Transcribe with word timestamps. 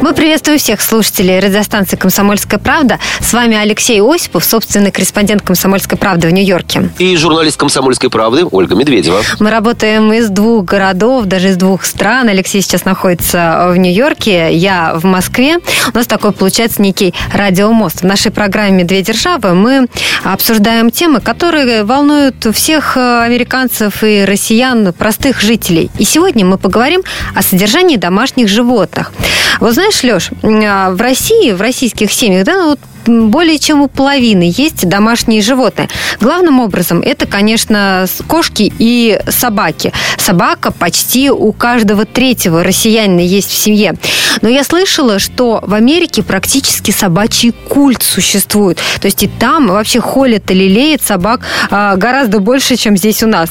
Мы 0.00 0.14
приветствуем 0.14 0.60
всех 0.60 0.80
слушателей 0.80 1.40
радиостанции 1.40 1.96
«Комсомольская 1.96 2.60
правда». 2.60 3.00
С 3.20 3.32
вами 3.32 3.56
Алексей 3.56 4.00
Осипов, 4.00 4.44
собственный 4.44 4.92
корреспондент 4.92 5.42
«Комсомольской 5.42 5.98
правды» 5.98 6.28
в 6.28 6.30
Нью-Йорке. 6.30 6.90
И 6.98 7.16
журналист 7.16 7.56
«Комсомольской 7.56 8.08
правды» 8.08 8.44
Ольга 8.48 8.76
Медведева. 8.76 9.22
Мы 9.40 9.50
работаем 9.50 10.12
из 10.12 10.28
двух 10.28 10.64
городов, 10.64 11.24
даже 11.24 11.48
из 11.48 11.56
двух 11.56 11.84
стран. 11.84 12.28
Алексей 12.28 12.62
сейчас 12.62 12.84
находится 12.84 13.70
в 13.70 13.76
Нью-Йорке, 13.76 14.54
я 14.54 14.94
в 14.94 15.04
Москве. 15.04 15.58
У 15.92 15.96
нас 15.96 16.06
такой 16.06 16.30
получается 16.30 16.80
некий 16.80 17.12
радиомост. 17.32 18.02
В 18.02 18.04
нашей 18.04 18.30
программе 18.30 18.84
«Две 18.84 19.02
державы» 19.02 19.54
мы 19.54 19.88
обсуждаем 20.22 20.92
темы, 20.92 21.20
которые 21.20 21.82
волнуют 21.82 22.46
всех 22.54 22.96
американцев 22.96 24.04
и 24.04 24.24
россиян, 24.24 24.92
простых 24.92 25.40
жителей. 25.40 25.90
И 25.98 26.04
сегодня 26.04 26.46
мы 26.46 26.56
поговорим 26.56 27.02
о 27.34 27.42
содержании 27.42 27.96
домашних 27.96 28.48
животных. 28.48 29.12
Вот 29.60 29.74
знаешь, 29.74 30.02
Леш, 30.02 30.30
а, 30.42 30.90
в 30.90 31.00
России, 31.00 31.52
в 31.52 31.60
российских 31.60 32.12
семьях, 32.12 32.44
да, 32.44 32.64
вот 32.64 32.80
более 33.08 33.58
чем 33.58 33.80
у 33.80 33.88
половины 33.88 34.52
есть 34.54 34.86
домашние 34.86 35.40
животные. 35.40 35.88
Главным 36.20 36.60
образом 36.60 37.00
это, 37.00 37.26
конечно, 37.26 38.06
кошки 38.26 38.72
и 38.78 39.18
собаки. 39.28 39.92
Собака 40.18 40.70
почти 40.70 41.30
у 41.30 41.52
каждого 41.52 42.04
третьего 42.04 42.62
россиянина 42.62 43.20
есть 43.20 43.50
в 43.50 43.56
семье. 43.56 43.94
Но 44.42 44.48
я 44.48 44.62
слышала, 44.62 45.18
что 45.18 45.60
в 45.62 45.74
Америке 45.74 46.22
практически 46.22 46.90
собачий 46.90 47.52
культ 47.52 48.02
существует. 48.02 48.78
То 49.00 49.06
есть 49.06 49.22
и 49.22 49.28
там 49.28 49.68
вообще 49.68 50.00
холят 50.00 50.50
и 50.50 50.54
лелеет 50.54 51.02
собак 51.02 51.40
а, 51.70 51.96
гораздо 51.96 52.40
больше, 52.40 52.76
чем 52.76 52.96
здесь 52.96 53.22
у 53.22 53.26
нас. 53.26 53.48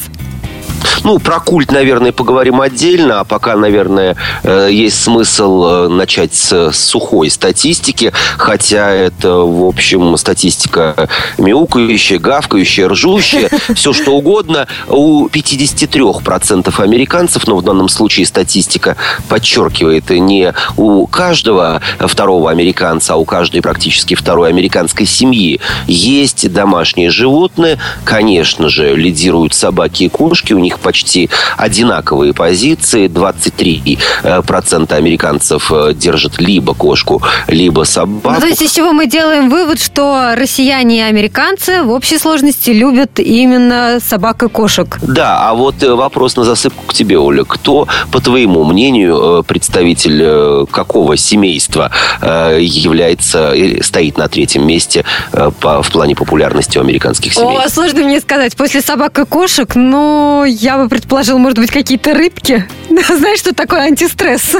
Ну, 1.03 1.19
про 1.19 1.39
культ, 1.39 1.71
наверное, 1.71 2.11
поговорим 2.11 2.61
отдельно, 2.61 3.19
а 3.19 3.23
пока, 3.23 3.55
наверное, 3.55 4.15
э, 4.43 4.69
есть 4.71 5.01
смысл 5.01 5.65
э, 5.65 5.87
начать 5.87 6.33
с 6.33 6.71
сухой 6.71 7.29
статистики, 7.29 8.11
хотя 8.37 8.89
это, 8.89 9.35
в 9.35 9.65
общем, 9.65 10.17
статистика 10.17 11.09
мяукающая, 11.37 12.19
гавкающая, 12.19 12.89
ржущая, 12.89 13.49
все 13.75 13.93
что 13.93 14.15
угодно. 14.15 14.67
У 14.87 15.27
53% 15.27 16.81
американцев, 16.81 17.47
но 17.47 17.57
в 17.57 17.63
данном 17.63 17.89
случае 17.89 18.25
статистика 18.25 18.97
подчеркивает 19.29 20.09
не 20.09 20.53
у 20.77 21.05
каждого 21.07 21.81
второго 21.99 22.51
американца, 22.51 23.13
а 23.13 23.17
у 23.17 23.25
каждой 23.25 23.61
практически 23.61 24.15
второй 24.15 24.49
американской 24.49 25.05
семьи 25.05 25.59
есть 25.87 26.51
домашние 26.51 27.09
животные. 27.09 27.77
Конечно 28.03 28.69
же, 28.69 28.95
лидируют 28.95 29.53
собаки 29.53 30.03
и 30.03 30.09
кошки, 30.09 30.53
у 30.53 30.59
них 30.59 30.79
почти 30.87 31.29
одинаковые 31.57 32.33
позиции. 32.33 33.09
23% 33.09 33.97
э, 34.23 34.95
американцев 34.95 35.69
э, 35.69 35.93
держат 35.93 36.39
либо 36.39 36.73
кошку, 36.73 37.21
либо 37.49 37.83
собаку. 37.83 38.35
Ну, 38.35 38.39
то 38.39 38.47
есть 38.47 38.61
из 38.61 38.71
чего 38.71 38.93
мы 38.93 39.05
делаем 39.05 39.49
вывод, 39.49 39.81
что 39.81 40.33
россияне 40.37 40.99
и 40.99 41.01
американцы 41.01 41.83
в 41.83 41.91
общей 41.91 42.17
сложности 42.17 42.69
любят 42.69 43.19
именно 43.19 43.99
собак 43.99 44.43
и 44.43 44.47
кошек? 44.47 44.97
Да, 45.01 45.49
а 45.49 45.53
вот 45.55 45.83
э, 45.83 45.93
вопрос 45.93 46.37
на 46.37 46.45
засыпку 46.45 46.85
к 46.87 46.93
тебе, 46.93 47.17
Оля. 47.19 47.43
Кто, 47.43 47.89
по 48.09 48.21
твоему 48.21 48.63
мнению, 48.63 49.43
представитель 49.43 50.65
какого 50.67 51.17
семейства 51.17 51.91
является, 52.21 53.53
стоит 53.81 54.17
на 54.17 54.27
третьем 54.29 54.65
месте 54.65 55.03
в 55.33 55.89
плане 55.91 56.15
популярности 56.15 56.77
у 56.77 56.81
американских 56.81 57.33
семей? 57.33 57.57
О, 57.57 57.69
сложно 57.69 58.03
мне 58.03 58.21
сказать. 58.21 58.55
После 58.55 58.81
собак 58.81 59.19
и 59.19 59.25
кошек, 59.25 59.75
но 59.75 60.45
я 60.45 60.76
бы 60.77 60.89
предположил, 60.89 61.37
может 61.37 61.57
быть, 61.57 61.71
какие-то 61.71 62.13
рыбки. 62.13 62.65
Знаешь, 62.89 63.39
что 63.39 63.53
такое 63.53 63.81
антистресс? 63.81 64.55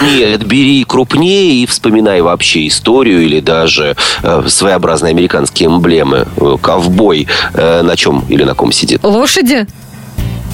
Нет, 0.00 0.46
бери 0.46 0.84
крупнее 0.84 1.62
и 1.62 1.66
вспоминай 1.66 2.20
вообще 2.20 2.66
историю 2.68 3.22
или 3.22 3.40
даже 3.40 3.96
э, 4.22 4.42
своеобразные 4.46 5.10
американские 5.10 5.68
эмблемы. 5.68 6.26
Э, 6.36 6.56
ковбой 6.60 7.26
э, 7.52 7.82
на 7.82 7.96
чем 7.96 8.24
или 8.28 8.44
на 8.44 8.54
ком 8.54 8.72
сидит? 8.72 9.02
Лошади? 9.02 9.66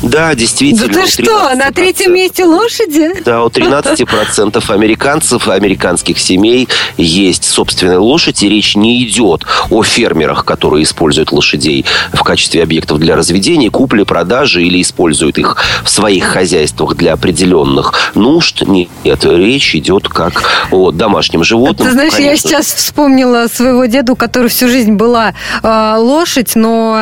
Да, 0.02 0.34
действительно. 0.34 0.92
Да 0.92 1.02
ты 1.02 1.22
что, 1.22 1.54
на 1.54 1.70
третьем 1.70 2.14
месте 2.14 2.44
лошади? 2.44 3.22
Да, 3.24 3.44
у 3.44 3.48
13% 3.48 4.72
американцев, 4.72 5.48
американских 5.48 6.18
семей 6.18 6.68
есть 6.96 7.44
собственная 7.44 7.98
лошадь, 7.98 8.42
и 8.42 8.48
речь 8.48 8.74
не 8.74 9.04
идет 9.04 9.44
о 9.70 9.82
фермерах, 9.82 10.44
которые 10.44 10.84
используют 10.84 11.32
лошадей 11.32 11.84
в 12.12 12.22
качестве 12.22 12.62
объектов 12.62 12.98
для 12.98 13.16
разведения, 13.16 13.70
купли, 13.70 14.02
продажи 14.02 14.62
или 14.64 14.82
используют 14.82 15.38
их 15.38 15.56
в 15.84 15.88
своих 15.88 16.24
хозяйствах 16.24 16.96
для 16.96 17.12
определенных 17.12 18.12
нужд. 18.14 18.62
Нет, 18.66 19.24
речь 19.24 19.74
идет 19.76 20.08
как 20.08 20.42
о 20.72 20.90
домашнем 20.90 21.44
животном. 21.44 21.86
Ты 21.86 21.92
знаешь, 21.92 22.14
Конечно. 22.14 22.30
я 22.30 22.36
сейчас 22.36 22.66
вспомнила 22.72 23.46
своего 23.46 23.84
деду, 23.86 24.16
который 24.16 24.48
всю 24.48 24.68
жизнь 24.68 24.92
была 24.92 25.34
э, 25.62 25.94
лошадь, 25.96 26.56
но 26.56 26.92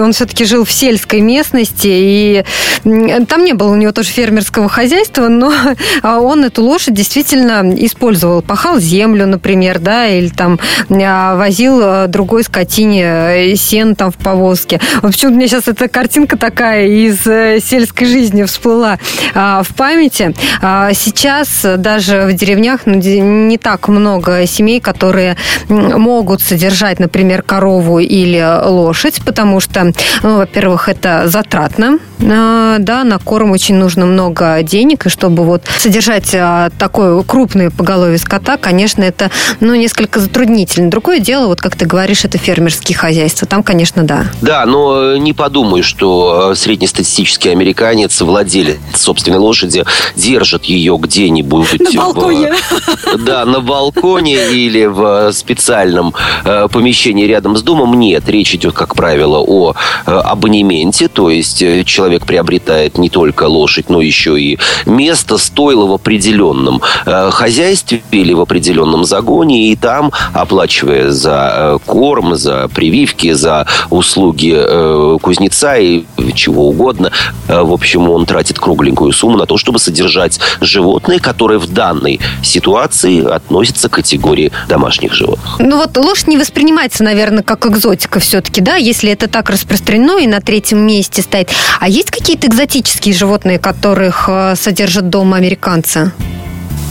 он 0.00 0.12
все-таки 0.12 0.44
жил 0.44 0.64
в 0.64 0.72
сельской 0.72 1.20
местности, 1.20 1.88
и 1.88 2.44
там 2.82 3.44
не 3.44 3.52
было 3.52 3.72
у 3.72 3.76
него 3.76 3.92
тоже 3.92 4.08
фермерского 4.08 4.68
хозяйства, 4.68 5.28
но 5.28 5.52
а, 6.02 6.20
он 6.20 6.44
эту 6.44 6.62
лошадь 6.62 6.94
действительно 6.94 7.74
использовал. 7.76 8.42
Пахал 8.42 8.78
землю, 8.78 9.26
например, 9.26 9.78
да, 9.78 10.06
или 10.06 10.28
там 10.28 10.58
а, 10.90 11.36
возил 11.36 11.80
а, 11.82 12.06
другой 12.06 12.44
скотине 12.44 13.04
э, 13.04 13.56
сен 13.56 13.94
там 13.94 14.10
в 14.10 14.16
повозке. 14.16 14.80
Почему-то 15.02 15.34
у 15.34 15.38
меня 15.38 15.48
сейчас 15.48 15.68
эта 15.68 15.88
картинка 15.88 16.36
такая 16.36 16.86
из 16.86 17.26
э, 17.26 17.60
сельской 17.60 18.06
жизни 18.06 18.44
всплыла 18.44 18.98
в 19.34 19.66
памяти. 19.76 20.34
Сейчас 20.60 21.64
даже 21.76 22.26
в 22.26 22.32
деревнях 22.32 22.82
ну, 22.86 22.94
не 22.94 23.58
так 23.58 23.88
много 23.88 24.46
семей, 24.46 24.80
которые 24.80 25.36
могут 25.68 26.42
содержать, 26.42 26.98
например, 26.98 27.42
корову 27.42 27.98
или 27.98 28.44
лошадь, 28.64 29.20
потому 29.24 29.60
что, 29.60 29.92
ну, 30.22 30.38
во-первых, 30.38 30.88
это 30.88 31.28
затратно, 31.28 31.98
а, 32.17 32.17
да, 32.18 33.04
на 33.04 33.18
корм 33.18 33.52
очень 33.52 33.76
нужно 33.76 34.06
много 34.06 34.62
денег, 34.62 35.06
и 35.06 35.08
чтобы 35.08 35.44
вот 35.44 35.62
содержать 35.78 36.34
а, 36.34 36.70
такое 36.78 37.22
крупное 37.22 37.70
поголовье 37.70 38.18
скота, 38.18 38.56
конечно, 38.56 39.02
это, 39.02 39.30
ну, 39.60 39.74
несколько 39.74 40.20
затруднительно. 40.20 40.90
Другое 40.90 41.20
дело, 41.20 41.46
вот 41.46 41.60
как 41.60 41.76
ты 41.76 41.86
говоришь, 41.86 42.24
это 42.24 42.38
фермерские 42.38 42.96
хозяйства. 42.96 43.46
Там, 43.46 43.62
конечно, 43.62 44.02
да. 44.02 44.26
Да, 44.40 44.64
но 44.66 45.16
не 45.16 45.32
подумай, 45.32 45.82
что 45.82 46.54
среднестатистический 46.54 47.50
американец, 47.50 48.20
владелец 48.20 48.78
собственной 48.94 49.38
лошади, 49.38 49.84
держит 50.16 50.64
ее 50.64 50.96
где-нибудь... 51.00 51.80
На 51.80 52.00
балконе. 52.00 52.52
В, 52.52 53.18
да, 53.24 53.44
на 53.44 53.60
балконе 53.60 54.50
или 54.50 54.86
в 54.86 55.32
специальном 55.32 56.14
э, 56.44 56.68
помещении 56.70 57.24
рядом 57.24 57.56
с 57.56 57.62
домом. 57.62 57.98
Нет, 57.98 58.28
речь 58.28 58.54
идет, 58.54 58.74
как 58.74 58.94
правило, 58.94 59.38
о 59.38 59.74
э, 60.06 60.10
абонементе, 60.10 61.08
то 61.08 61.30
есть 61.30 61.62
э, 61.62 61.84
человек 62.08 62.24
приобретает 62.24 62.96
не 62.96 63.10
только 63.10 63.44
лошадь, 63.44 63.90
но 63.90 64.00
еще 64.00 64.40
и 64.40 64.58
место, 64.86 65.36
стойло 65.36 65.86
в 65.86 65.92
определенном 65.92 66.80
э, 67.04 67.30
хозяйстве 67.30 68.02
или 68.12 68.32
в 68.32 68.40
определенном 68.40 69.04
загоне, 69.04 69.70
и 69.70 69.76
там, 69.76 70.10
оплачивая 70.32 71.10
за 71.10 71.52
э, 71.54 71.78
корм, 71.84 72.34
за 72.34 72.68
прививки, 72.68 73.32
за 73.32 73.66
услуги 73.90 74.54
э, 74.56 75.18
кузнеца 75.20 75.76
и 75.76 76.04
чего 76.34 76.68
угодно, 76.68 77.12
в 77.46 77.72
общем, 77.72 78.08
он 78.08 78.24
тратит 78.24 78.58
кругленькую 78.58 79.12
сумму 79.12 79.36
на 79.36 79.46
то, 79.46 79.58
чтобы 79.58 79.78
содержать 79.78 80.40
животные, 80.62 81.20
которые 81.20 81.58
в 81.58 81.70
данной 81.70 82.20
ситуации 82.42 83.22
относятся 83.26 83.88
к 83.88 83.92
категории 83.92 84.50
домашних 84.68 85.12
животных. 85.12 85.56
Ну 85.58 85.76
вот 85.76 85.96
лошадь 85.96 86.28
не 86.28 86.38
воспринимается, 86.38 87.04
наверное, 87.04 87.42
как 87.42 87.66
экзотика 87.66 88.18
все-таки, 88.18 88.62
да, 88.62 88.76
если 88.76 89.10
это 89.10 89.28
так 89.28 89.50
распространено 89.50 90.18
и 90.18 90.26
на 90.26 90.40
третьем 90.40 90.78
месте 90.86 91.22
стоит. 91.22 91.50
А 91.80 91.88
есть 91.98 92.10
какие-то 92.12 92.46
экзотические 92.46 93.12
животные, 93.12 93.58
которых 93.58 94.28
э, 94.28 94.54
содержат 94.54 95.08
дома 95.08 95.36
американцы? 95.36 96.12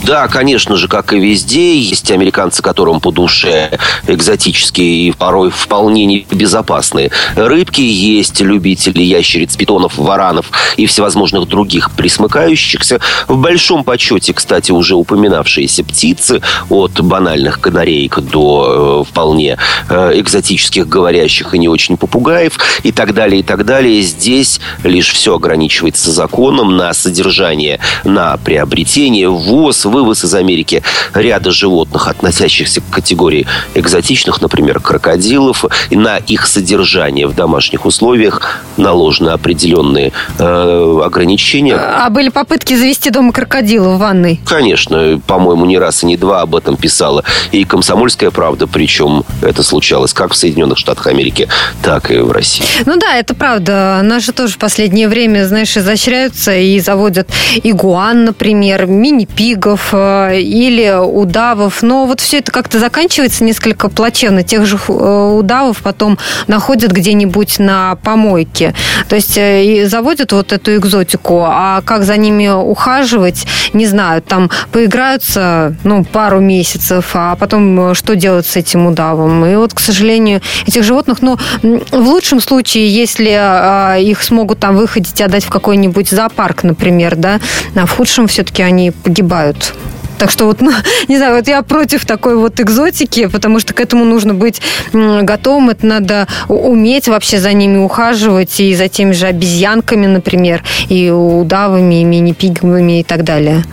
Да, 0.07 0.29
конечно 0.29 0.77
же, 0.77 0.87
как 0.87 1.11
и 1.11 1.19
везде, 1.19 1.77
есть 1.77 2.11
американцы, 2.11 2.63
которым 2.63 3.01
по 3.01 3.11
душе 3.11 3.77
экзотические 4.07 5.09
и 5.09 5.11
порой 5.11 5.49
вполне 5.49 6.05
небезопасные 6.05 7.11
рыбки, 7.35 7.81
есть 7.81 8.39
любители 8.39 9.01
ящериц, 9.01 9.57
питонов, 9.57 9.97
варанов 9.97 10.49
и 10.77 10.85
всевозможных 10.85 11.49
других 11.49 11.91
присмыкающихся. 11.91 13.01
В 13.27 13.35
большом 13.35 13.83
почете, 13.83 14.33
кстати, 14.33 14.71
уже 14.71 14.95
упоминавшиеся 14.95 15.83
птицы, 15.83 16.41
от 16.69 17.01
банальных 17.01 17.59
канареек 17.59 18.21
до 18.21 19.03
э, 19.03 19.09
вполне 19.11 19.57
э, 19.89 20.11
экзотических 20.15 20.87
говорящих 20.87 21.53
и 21.53 21.57
не 21.57 21.67
очень 21.67 21.97
попугаев 21.97 22.57
и 22.83 22.93
так 22.93 23.13
далее, 23.13 23.41
и 23.41 23.43
так 23.43 23.65
далее. 23.65 24.01
Здесь 24.01 24.61
лишь 24.85 25.11
все 25.11 25.35
ограничивается 25.35 26.11
законом 26.11 26.77
на 26.77 26.93
содержание, 26.93 27.81
на 28.05 28.37
приобретение, 28.37 29.27
ввоз, 29.27 29.83
вывоз 29.97 30.23
из 30.23 30.33
Америки 30.35 30.83
ряда 31.13 31.51
животных, 31.51 32.07
относящихся 32.07 32.81
к 32.81 32.89
категории 32.91 33.47
экзотичных, 33.73 34.41
например, 34.41 34.79
крокодилов, 34.79 35.65
и 35.89 35.95
на 35.95 36.17
их 36.17 36.45
содержание 36.45 37.27
в 37.27 37.33
домашних 37.33 37.85
условиях 37.85 38.61
наложены 38.77 39.29
определенные 39.29 40.11
э, 40.37 41.01
ограничения. 41.03 41.75
А 41.75 42.09
были 42.09 42.29
попытки 42.29 42.75
завести 42.75 43.09
дома 43.09 43.31
крокодила 43.31 43.95
в 43.95 43.97
ванной? 43.97 44.39
Конечно, 44.45 45.19
по-моему, 45.25 45.65
не 45.65 45.79
раз 45.79 46.03
и 46.03 46.05
не 46.05 46.17
два 46.17 46.41
об 46.41 46.55
этом 46.55 46.77
писала 46.77 47.23
и 47.51 47.63
«Комсомольская 47.63 48.29
правда», 48.29 48.67
причем 48.67 49.23
это 49.41 49.63
случалось 49.63 50.13
как 50.13 50.33
в 50.33 50.35
Соединенных 50.35 50.77
Штатах 50.77 51.07
Америки, 51.07 51.47
так 51.81 52.11
и 52.11 52.17
в 52.17 52.31
России. 52.31 52.65
Ну 52.85 52.97
да, 52.97 53.15
это 53.15 53.33
правда. 53.33 54.01
Наши 54.03 54.31
тоже 54.31 54.53
в 54.53 54.57
последнее 54.59 55.07
время, 55.07 55.47
знаешь, 55.47 55.75
изощряются 55.75 56.55
и 56.55 56.79
заводят 56.79 57.29
игуан, 57.63 58.25
например, 58.25 58.85
мини-пигов 58.85 59.76
э, 59.91 60.39
или 60.39 60.93
удавов. 60.99 61.81
Но 61.81 62.05
вот 62.05 62.19
все 62.19 62.39
это 62.39 62.51
как-то 62.51 62.79
заканчивается 62.79 63.43
несколько 63.43 63.89
плачевно. 63.89 64.43
Тех 64.43 64.65
же 64.65 64.77
э, 64.87 64.91
удавов 64.91 65.81
потом 65.83 66.17
находят 66.47 66.91
где-нибудь 66.91 67.59
на 67.59 67.95
помойке. 67.95 68.73
То 69.09 69.15
есть 69.15 69.37
э, 69.37 69.65
и 69.65 69.85
заводят 69.85 70.31
вот 70.31 70.53
эту 70.53 70.75
экзотику, 70.75 71.43
а 71.45 71.81
как 71.81 72.03
за 72.03 72.17
ними 72.17 72.47
ухаживать, 72.47 73.45
не 73.73 73.85
знаю, 73.85 74.21
там 74.21 74.49
поиграются, 74.71 75.75
ну, 75.83 76.03
пару 76.03 76.39
месяцев, 76.39 77.11
а 77.13 77.35
потом 77.35 77.93
что 77.95 78.15
делать 78.15 78.45
с 78.45 78.55
этим 78.55 78.87
удавом? 78.87 79.45
И 79.45 79.55
вот, 79.55 79.73
к 79.73 79.79
сожалению, 79.79 80.41
этих 80.65 80.83
животных, 80.83 81.21
ну, 81.21 81.37
в 81.61 82.07
лучшем 82.07 82.39
случае, 82.39 82.89
если 82.89 83.35
а, 83.37 83.97
их 83.97 84.23
смогут 84.23 84.59
там 84.59 84.75
выходить 84.75 85.19
и 85.19 85.23
отдать 85.23 85.43
в 85.43 85.49
какой-нибудь 85.49 86.09
зоопарк, 86.09 86.63
например, 86.63 87.15
да, 87.15 87.39
а 87.75 87.85
в 87.85 87.91
худшем 87.91 88.27
все-таки 88.27 88.63
они 88.63 88.91
погибают. 88.91 89.73
Так 90.17 90.31
что 90.31 90.45
вот, 90.45 90.61
ну, 90.61 90.71
не 91.07 91.17
знаю, 91.17 91.35
вот 91.35 91.47
я 91.47 91.61
против 91.61 92.05
такой 92.05 92.35
вот 92.35 92.59
экзотики, 92.59 93.27
потому 93.27 93.59
что 93.59 93.73
к 93.73 93.79
этому 93.79 94.05
нужно 94.05 94.33
быть 94.33 94.61
готовым, 94.93 95.69
это 95.69 95.85
надо 95.85 96.27
уметь 96.47 97.07
вообще 97.07 97.39
за 97.39 97.53
ними 97.53 97.77
ухаживать, 97.77 98.59
и 98.59 98.75
за 98.75 98.87
теми 98.87 99.11
же 99.11 99.27
обезьянками, 99.27 100.07
например, 100.07 100.63
и 100.89 101.09
удавами, 101.09 102.01
и 102.01 102.03
мини-пигмами 102.03 102.99
и 103.01 103.03
так 103.03 103.23
далее. 103.23 103.63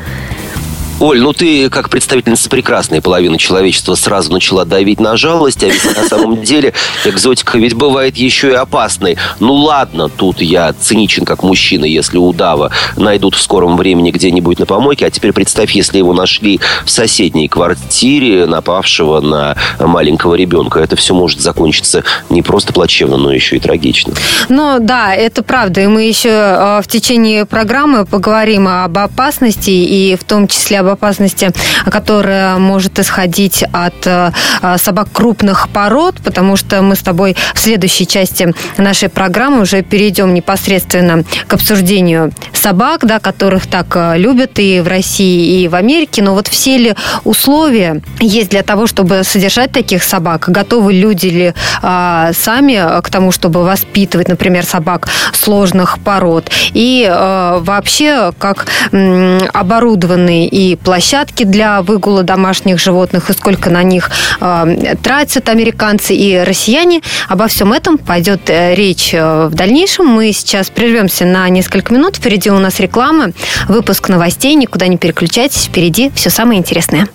Оль, 1.00 1.20
ну 1.20 1.32
ты, 1.32 1.69
как 1.70 1.91
представительница 1.91 2.49
прекрасной 2.49 3.02
половины 3.02 3.37
человечества, 3.37 3.96
сразу 3.96 4.32
начала 4.32 4.64
давить 4.64 5.00
на 5.00 5.17
жалость, 5.17 5.64
а 5.64 5.67
ведь 5.67 5.85
на 5.85 6.08
самом 6.08 6.43
деле 6.43 6.73
экзотика 7.05 7.58
ведь 7.58 7.75
бывает 7.75 8.17
еще 8.17 8.50
и 8.50 8.55
опасной. 8.55 9.17
Ну 9.41 9.55
ладно, 9.55 10.08
тут 10.08 10.41
я 10.41 10.73
циничен 10.73 11.25
как 11.25 11.43
мужчина, 11.43 11.85
если 11.85 12.17
удава 12.17 12.70
найдут 12.96 13.35
в 13.35 13.43
скором 13.43 13.76
времени 13.76 14.12
где-нибудь 14.12 14.61
на 14.61 14.67
помойке, 14.67 15.06
а 15.06 15.11
теперь 15.11 15.32
представь, 15.32 15.73
если 15.73 15.99
его 15.99 16.12
нашли 16.12 16.61
в 16.85 16.91
соседней 16.91 17.49
квартире, 17.49 18.47
напавшего 18.47 19.20
на 19.20 19.56
маленького 19.81 20.37
ребенка. 20.37 20.79
Это 20.79 20.94
все 20.94 21.12
может 21.12 21.40
закончиться 21.40 22.05
не 22.31 22.43
просто 22.43 22.73
плачевно, 22.73 23.17
но 23.17 23.32
еще 23.32 23.56
и 23.56 23.58
трагично. 23.58 24.14
Ну 24.49 24.79
да, 24.79 25.12
это 25.14 25.43
правда. 25.43 25.81
И 25.81 25.87
мы 25.88 26.05
еще 26.05 26.29
э, 26.29 26.82
в 26.82 26.87
течение 26.87 27.47
программы 27.47 28.06
поговорим 28.06 28.69
об 28.69 28.97
опасности 28.97 29.70
и 29.70 30.17
в 30.17 30.23
том 30.23 30.47
числе 30.47 30.83
об 30.84 30.92
опасности, 30.92 31.50
которая 31.90 32.56
может 32.56 32.98
исходить 32.98 33.64
от 33.72 34.06
э, 34.06 34.31
собак 34.76 35.08
крупных 35.12 35.69
пород, 35.69 36.16
потому 36.22 36.56
что 36.56 36.82
мы 36.82 36.96
с 36.96 37.00
тобой 37.00 37.36
в 37.54 37.58
следующей 37.58 38.06
части 38.06 38.52
нашей 38.78 39.08
программы 39.08 39.62
уже 39.62 39.82
перейдем 39.82 40.34
непосредственно 40.34 41.25
к 41.46 41.54
обсуждению 41.54 42.32
собак, 42.52 43.04
да, 43.04 43.19
которых 43.19 43.66
так 43.66 43.86
э, 43.94 44.19
любят 44.19 44.58
и 44.58 44.81
в 44.81 44.88
России, 44.88 45.62
и 45.62 45.69
в 45.69 45.75
Америке. 45.75 46.22
Но 46.22 46.34
вот 46.34 46.48
все 46.48 46.78
ли 46.78 46.94
условия 47.25 48.02
есть 48.20 48.50
для 48.50 48.62
того, 48.62 48.87
чтобы 48.87 49.22
содержать 49.25 49.72
таких 49.72 50.02
собак? 50.02 50.44
Готовы 50.48 50.92
люди 50.92 51.26
ли 51.26 51.54
а, 51.82 52.32
сами 52.32 53.00
к 53.02 53.10
тому, 53.10 53.32
чтобы 53.32 53.64
воспитывать, 53.64 54.28
например, 54.28 54.64
собак 54.64 55.08
сложных 55.32 55.98
пород? 55.98 56.50
И 56.72 57.06
а, 57.08 57.58
вообще, 57.60 58.32
как 58.38 58.66
м, 58.92 59.40
оборудованы 59.52 60.46
и 60.46 60.74
площадки 60.76 61.44
для 61.44 61.82
выгула 61.82 62.23
домашних 62.23 62.79
животных, 62.79 63.31
и 63.31 63.32
сколько 63.32 63.71
на 63.71 63.82
них 63.82 64.11
э, 64.41 64.94
тратят 65.03 65.49
американцы 65.49 66.15
и 66.15 66.38
россияне. 66.38 67.00
Обо 67.29 67.47
всем 67.49 67.73
этом 67.73 67.99
пойдет 67.99 68.49
э, 68.49 68.75
речь 68.75 69.15
э, 69.15 69.47
в 69.47 69.55
дальнейшем. 69.55 70.06
Мы 70.06 70.32
сейчас 70.32 70.71
прервемся 70.71 71.25
на 71.25 71.49
несколько 71.49 71.93
минут. 71.93 72.17
Впереди 72.17 72.50
у 72.50 72.59
нас 72.59 72.81
реклама, 72.81 73.32
выпуск 73.69 74.09
новостей. 74.09 74.55
Никуда 74.55 74.87
не 74.87 74.97
переключайтесь. 74.97 75.65
Впереди 75.65 76.11
все 76.15 76.31
самое 76.31 76.59
интересное. 76.59 77.09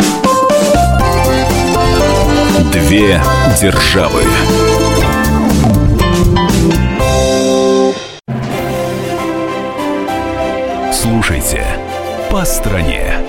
Две 2.72 3.22
державы. 3.62 4.24
Слушайте 10.92 11.64
по 12.30 12.46
стране. 12.46 13.29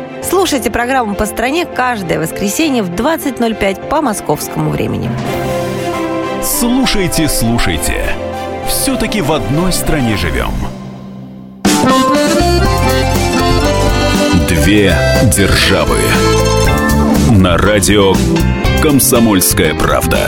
Слушайте 0.23 0.69
программу 0.71 1.15
«По 1.15 1.25
стране» 1.25 1.65
каждое 1.65 2.19
воскресенье 2.19 2.83
в 2.83 2.89
20.05 2.91 3.87
по 3.89 4.01
московскому 4.01 4.69
времени. 4.69 5.09
Слушайте, 6.43 7.27
слушайте. 7.27 8.03
Все-таки 8.67 9.21
в 9.21 9.31
одной 9.31 9.73
стране 9.73 10.17
живем. 10.17 10.51
Две 14.47 14.95
державы. 15.35 15.97
На 17.31 17.57
радио 17.57 18.13
«Комсомольская 18.81 19.73
правда». 19.73 20.19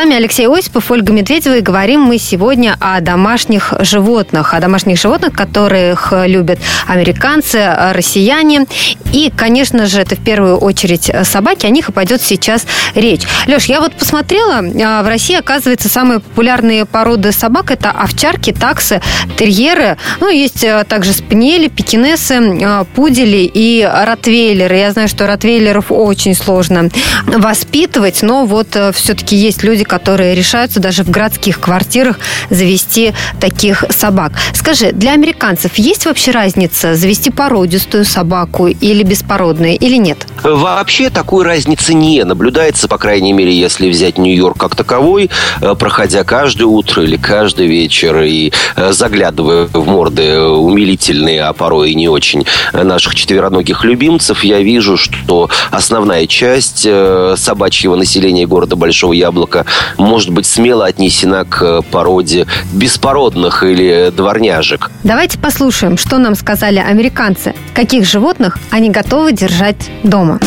Вами 0.00 0.16
Алексей 0.16 0.48
Осипов, 0.48 0.90
Ольга 0.90 1.12
Медведева, 1.12 1.58
и 1.58 1.60
говорим 1.60 2.00
мы 2.00 2.16
сегодня 2.16 2.74
о 2.80 3.02
домашних 3.02 3.74
животных. 3.80 4.54
О 4.54 4.60
домашних 4.60 4.98
животных, 4.98 5.34
которых 5.34 6.14
любят 6.24 6.58
американцы, 6.86 7.70
россияне. 7.92 8.64
И, 9.12 9.30
конечно 9.36 9.84
же, 9.84 10.00
это 10.00 10.16
в 10.16 10.24
первую 10.24 10.56
очередь 10.56 11.10
собаки. 11.24 11.66
О 11.66 11.68
них 11.68 11.90
и 11.90 11.92
пойдет 11.92 12.22
сейчас 12.22 12.64
речь. 12.94 13.24
Леш, 13.46 13.66
я 13.66 13.82
вот 13.82 13.92
посмотрела, 13.92 14.64
а, 14.82 15.02
в 15.02 15.06
России, 15.06 15.36
оказывается, 15.36 15.90
самые 15.90 16.20
популярные 16.20 16.86
породы 16.86 17.30
собак– 17.30 17.70
это 17.72 17.90
овчарки, 17.90 18.52
таксы, 18.52 19.02
терьеры. 19.38 19.98
Ну, 20.20 20.30
есть 20.30 20.64
а, 20.64 20.84
также 20.84 21.12
спаниели, 21.12 21.68
пекинесы, 21.68 22.40
а, 22.62 22.84
пудели 22.84 23.50
и 23.52 23.86
ротвейлеры. 23.86 24.76
Я 24.76 24.92
знаю, 24.92 25.08
что 25.08 25.26
ротвейлеров 25.26 25.92
очень 25.92 26.34
сложно 26.34 26.88
воспитывать, 27.26 28.22
но 28.22 28.46
вот 28.46 28.68
все-таки 28.94 29.36
есть 29.36 29.62
люди, 29.62 29.84
которые 29.90 30.36
решаются 30.36 30.78
даже 30.78 31.02
в 31.02 31.10
городских 31.10 31.58
квартирах 31.58 32.20
завести 32.48 33.12
таких 33.40 33.84
собак. 33.90 34.34
Скажи, 34.54 34.92
для 34.92 35.14
американцев 35.14 35.74
есть 35.78 36.06
вообще 36.06 36.30
разница 36.30 36.94
завести 36.94 37.30
породистую 37.30 38.04
собаку 38.04 38.68
или 38.68 39.02
беспородную, 39.02 39.76
или 39.76 39.96
нет? 39.96 40.28
Вообще 40.44 41.10
такой 41.10 41.44
разницы 41.44 41.92
не 41.92 42.22
наблюдается, 42.22 42.86
по 42.86 42.98
крайней 42.98 43.32
мере, 43.32 43.52
если 43.52 43.90
взять 43.90 44.16
Нью-Йорк 44.16 44.58
как 44.58 44.76
таковой, 44.76 45.28
э, 45.60 45.74
проходя 45.76 46.22
каждое 46.22 46.66
утро 46.66 47.02
или 47.02 47.16
каждый 47.16 47.66
вечер 47.66 48.22
и 48.22 48.52
э, 48.76 48.92
заглядывая 48.92 49.66
в 49.72 49.86
морды 49.88 50.38
умилительные, 50.40 51.42
а 51.42 51.52
порой 51.52 51.90
и 51.90 51.94
не 51.96 52.08
очень 52.08 52.46
наших 52.72 53.16
четвероногих 53.16 53.82
любимцев, 53.82 54.44
я 54.44 54.60
вижу, 54.60 54.96
что 54.96 55.50
основная 55.72 56.28
часть 56.28 56.84
э, 56.86 57.34
собачьего 57.36 57.96
населения 57.96 58.46
города 58.46 58.76
Большого 58.76 59.14
Яблока 59.14 59.66
может 59.98 60.30
быть 60.30 60.46
смело 60.46 60.86
отнесена 60.86 61.44
к 61.44 61.82
породе 61.82 62.46
беспородных 62.72 63.62
или 63.62 64.10
дворняжек. 64.14 64.90
Давайте 65.04 65.38
послушаем, 65.38 65.96
что 65.98 66.18
нам 66.18 66.34
сказали 66.34 66.78
американцы. 66.78 67.54
Каких 67.74 68.06
животных 68.06 68.58
они 68.70 68.90
готовы 68.90 69.32
держать 69.32 69.90
дома? 70.02 70.40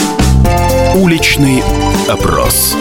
Уличный 0.95 1.63
опрос. 2.07 2.75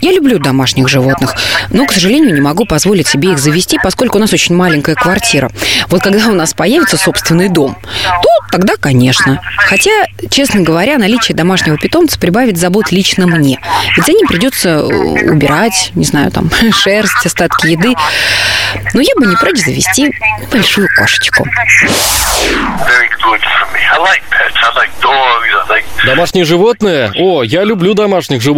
Я 0.00 0.12
люблю 0.12 0.38
домашних 0.38 0.88
животных, 0.88 1.34
но, 1.70 1.86
к 1.86 1.92
сожалению, 1.92 2.34
не 2.34 2.40
могу 2.40 2.64
позволить 2.64 3.06
себе 3.06 3.32
их 3.32 3.38
завести, 3.38 3.78
поскольку 3.82 4.18
у 4.18 4.20
нас 4.20 4.32
очень 4.32 4.54
маленькая 4.54 4.94
квартира. 4.94 5.50
Вот 5.88 6.02
когда 6.02 6.28
у 6.28 6.34
нас 6.34 6.54
появится 6.54 6.96
собственный 6.96 7.48
дом, 7.48 7.76
то 8.22 8.28
тогда, 8.50 8.74
конечно. 8.80 9.40
Хотя, 9.56 9.90
честно 10.30 10.60
говоря, 10.60 10.98
наличие 10.98 11.36
домашнего 11.36 11.76
питомца 11.76 12.18
прибавит 12.18 12.56
забот 12.56 12.90
лично 12.90 13.26
мне. 13.26 13.60
Ведь 13.96 14.06
за 14.06 14.12
ним 14.12 14.26
придется 14.26 14.68
э, 14.68 14.82
убирать, 14.82 15.92
не 15.94 16.04
знаю, 16.04 16.30
там, 16.30 16.50
шерсть, 16.72 17.24
остатки 17.24 17.68
еды. 17.68 17.94
Но 18.94 19.00
я 19.00 19.14
бы 19.16 19.26
не 19.26 19.36
прочь 19.36 19.58
завести 19.58 20.10
большую 20.52 20.88
кошечку. 20.96 21.46
Домашние 26.04 26.44
животные? 26.44 27.12
О, 27.16 27.42
я 27.42 27.64
люблю 27.64 27.94
домашних 27.94 28.40
животных. 28.40 28.49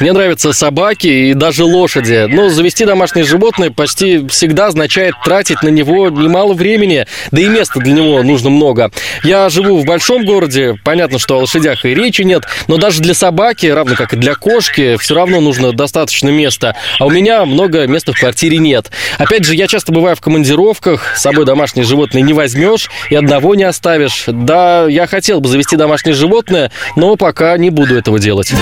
Мне 0.00 0.12
нравятся 0.12 0.52
собаки 0.52 1.06
и 1.06 1.34
даже 1.34 1.64
лошади. 1.64 2.26
Но 2.28 2.48
завести 2.48 2.84
домашнее 2.84 3.24
животное 3.24 3.70
почти 3.70 4.26
всегда 4.28 4.66
означает 4.66 5.14
тратить 5.24 5.62
на 5.62 5.68
него 5.68 6.08
немало 6.08 6.54
времени, 6.54 7.06
да 7.30 7.40
и 7.40 7.46
места 7.46 7.80
для 7.80 7.92
него 7.92 8.22
нужно 8.22 8.50
много. 8.50 8.90
Я 9.24 9.48
живу 9.48 9.78
в 9.78 9.84
большом 9.84 10.24
городе, 10.24 10.76
понятно, 10.84 11.18
что 11.18 11.36
о 11.36 11.40
лошадях 11.40 11.84
и 11.84 11.94
речи 11.94 12.22
нет, 12.22 12.44
но 12.66 12.76
даже 12.76 13.00
для 13.00 13.14
собаки, 13.14 13.66
равно 13.66 13.94
как 13.96 14.12
и 14.12 14.16
для 14.16 14.34
кошки, 14.34 14.96
все 14.96 15.14
равно 15.14 15.40
нужно 15.40 15.72
достаточно 15.72 16.28
места. 16.28 16.76
А 16.98 17.06
у 17.06 17.10
меня 17.10 17.44
много 17.44 17.86
места 17.86 18.12
в 18.12 18.18
квартире 18.18 18.58
нет. 18.58 18.90
Опять 19.18 19.44
же, 19.44 19.54
я 19.54 19.66
часто 19.66 19.92
бываю 19.92 20.16
в 20.16 20.20
командировках, 20.20 21.14
с 21.16 21.22
собой 21.22 21.44
домашнее 21.44 21.84
животное 21.84 22.22
не 22.22 22.32
возьмешь 22.32 22.90
и 23.10 23.14
одного 23.14 23.54
не 23.54 23.64
оставишь. 23.64 24.24
Да, 24.26 24.86
я 24.88 25.06
хотел 25.06 25.40
бы 25.40 25.48
завести 25.48 25.76
домашнее 25.76 26.14
животное, 26.14 26.70
но 26.96 27.16
пока 27.16 27.56
не 27.56 27.70
буду 27.70 27.96
этого 27.96 28.18
делать. 28.18 28.52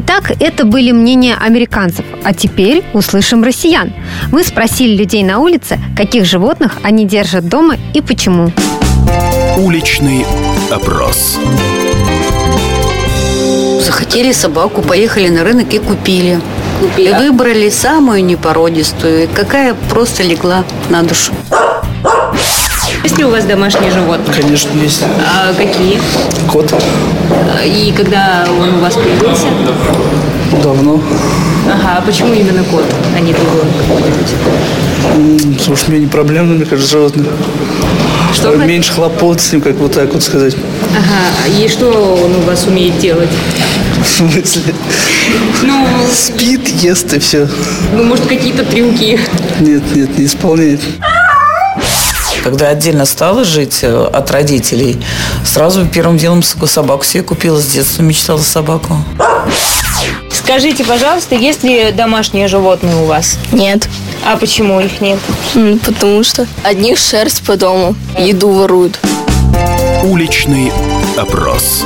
Итак, 0.00 0.30
это 0.38 0.64
были 0.64 0.92
мнения 0.92 1.34
американцев. 1.34 2.04
А 2.22 2.32
теперь 2.32 2.84
услышим 2.92 3.42
россиян. 3.42 3.92
Мы 4.30 4.44
спросили 4.44 4.94
людей 4.94 5.24
на 5.24 5.40
улице, 5.40 5.80
каких 5.96 6.24
животных 6.24 6.76
они 6.84 7.04
держат 7.04 7.48
дома 7.48 7.74
и 7.94 8.00
почему. 8.00 8.52
Уличный 9.56 10.24
опрос. 10.70 11.40
Захотели 13.84 14.30
собаку, 14.30 14.82
поехали 14.82 15.30
на 15.30 15.42
рынок 15.42 15.74
и 15.74 15.80
купили. 15.80 16.40
Купили. 16.80 17.10
И 17.10 17.12
выбрали 17.14 17.68
самую 17.68 18.24
непородистую, 18.24 19.28
какая 19.34 19.74
просто 19.90 20.22
легла 20.22 20.62
на 20.90 21.02
душу. 21.02 21.32
Есть 23.08 23.18
ли 23.20 23.24
у 23.24 23.30
вас 23.30 23.44
домашние 23.46 23.90
животные? 23.90 24.38
Конечно, 24.42 24.68
есть. 24.82 25.02
А 25.02 25.54
какие? 25.54 25.98
Кот. 26.46 26.70
И 27.64 27.90
когда 27.96 28.44
он 28.60 28.74
у 28.74 28.80
вас 28.80 28.96
появился? 28.96 29.46
Давно. 30.62 31.00
Ага, 31.72 31.96
а 31.96 32.02
почему 32.02 32.34
именно 32.34 32.62
кот, 32.64 32.84
а 33.16 33.20
не 33.20 33.32
другой 33.32 33.62
какой-нибудь? 33.78 34.34
М, 35.54 35.58
Слушай, 35.58 35.84
мне 35.88 36.00
не 36.00 36.06
проблемно, 36.06 36.52
мне 36.52 36.66
кажется, 36.66 36.90
животное. 36.98 37.24
Что 38.34 38.50
вы- 38.50 38.66
Меньше 38.66 38.92
хлопот 38.92 39.40
с 39.40 39.52
ним, 39.52 39.62
как 39.62 39.76
вот 39.76 39.92
так 39.92 40.12
вот 40.12 40.22
сказать. 40.22 40.54
Ага, 40.94 41.48
и 41.58 41.66
что 41.66 41.86
он 42.22 42.36
у 42.36 42.40
вас 42.42 42.66
умеет 42.66 42.98
делать? 42.98 43.30
В 44.04 44.06
смысле? 44.06 44.74
Ну, 45.62 45.86
Спит, 46.12 46.68
ест 46.82 47.10
и 47.14 47.18
все. 47.18 47.48
ну 47.96 48.02
может, 48.02 48.26
какие-то 48.26 48.64
трюки? 48.64 49.18
Нет, 49.60 49.82
нет, 49.96 50.18
не 50.18 50.26
исполняет. 50.26 50.80
Когда 52.42 52.68
отдельно 52.68 53.04
стала 53.04 53.44
жить 53.44 53.80
э, 53.82 54.10
от 54.12 54.30
родителей, 54.30 54.98
сразу 55.44 55.86
первым 55.86 56.16
делом 56.16 56.42
собаку 56.42 57.04
себе 57.04 57.22
купила. 57.22 57.60
С 57.60 57.66
детства 57.66 58.02
мечтала 58.02 58.40
собаку. 58.40 58.96
Скажите, 60.30 60.84
пожалуйста, 60.84 61.34
есть 61.34 61.62
ли 61.62 61.92
домашние 61.92 62.48
животные 62.48 62.96
у 62.96 63.04
вас? 63.04 63.36
Нет, 63.52 63.88
А 64.24 64.36
почему 64.36 64.80
их 64.80 65.00
нет? 65.00 65.18
Потому 65.84 66.22
что 66.24 66.46
одних 66.62 66.98
шерсть 66.98 67.44
по 67.44 67.56
дому, 67.56 67.94
еду 68.18 68.48
воруют. 68.50 68.98
Уличный 70.04 70.72
опрос. 71.16 71.84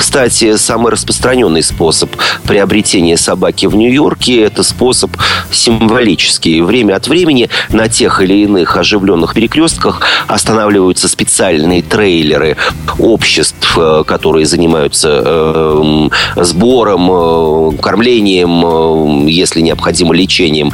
Кстати, 0.00 0.56
самый 0.56 0.92
распространенный 0.92 1.62
способ 1.62 2.10
приобретения 2.44 3.18
собаки 3.18 3.66
в 3.66 3.76
Нью-Йорке– 3.76 4.40
это 4.44 4.62
способ 4.62 5.10
символический. 5.52 6.62
Время 6.62 6.96
от 6.96 7.06
времени 7.06 7.50
на 7.68 7.86
тех 7.90 8.22
или 8.22 8.44
иных 8.44 8.78
оживленных 8.78 9.34
перекрестках 9.34 10.00
останавливаются 10.26 11.06
специальные 11.06 11.82
трейлеры 11.82 12.56
обществ, 12.98 13.76
э, 13.76 14.02
которые 14.06 14.46
занимаются 14.46 15.22
э, 15.22 15.80
м, 15.82 16.10
сбором, 16.34 17.10
э, 17.12 17.76
кормлением, 17.82 19.26
э, 19.26 19.30
если 19.30 19.60
необходимо, 19.60 20.14
лечением 20.14 20.72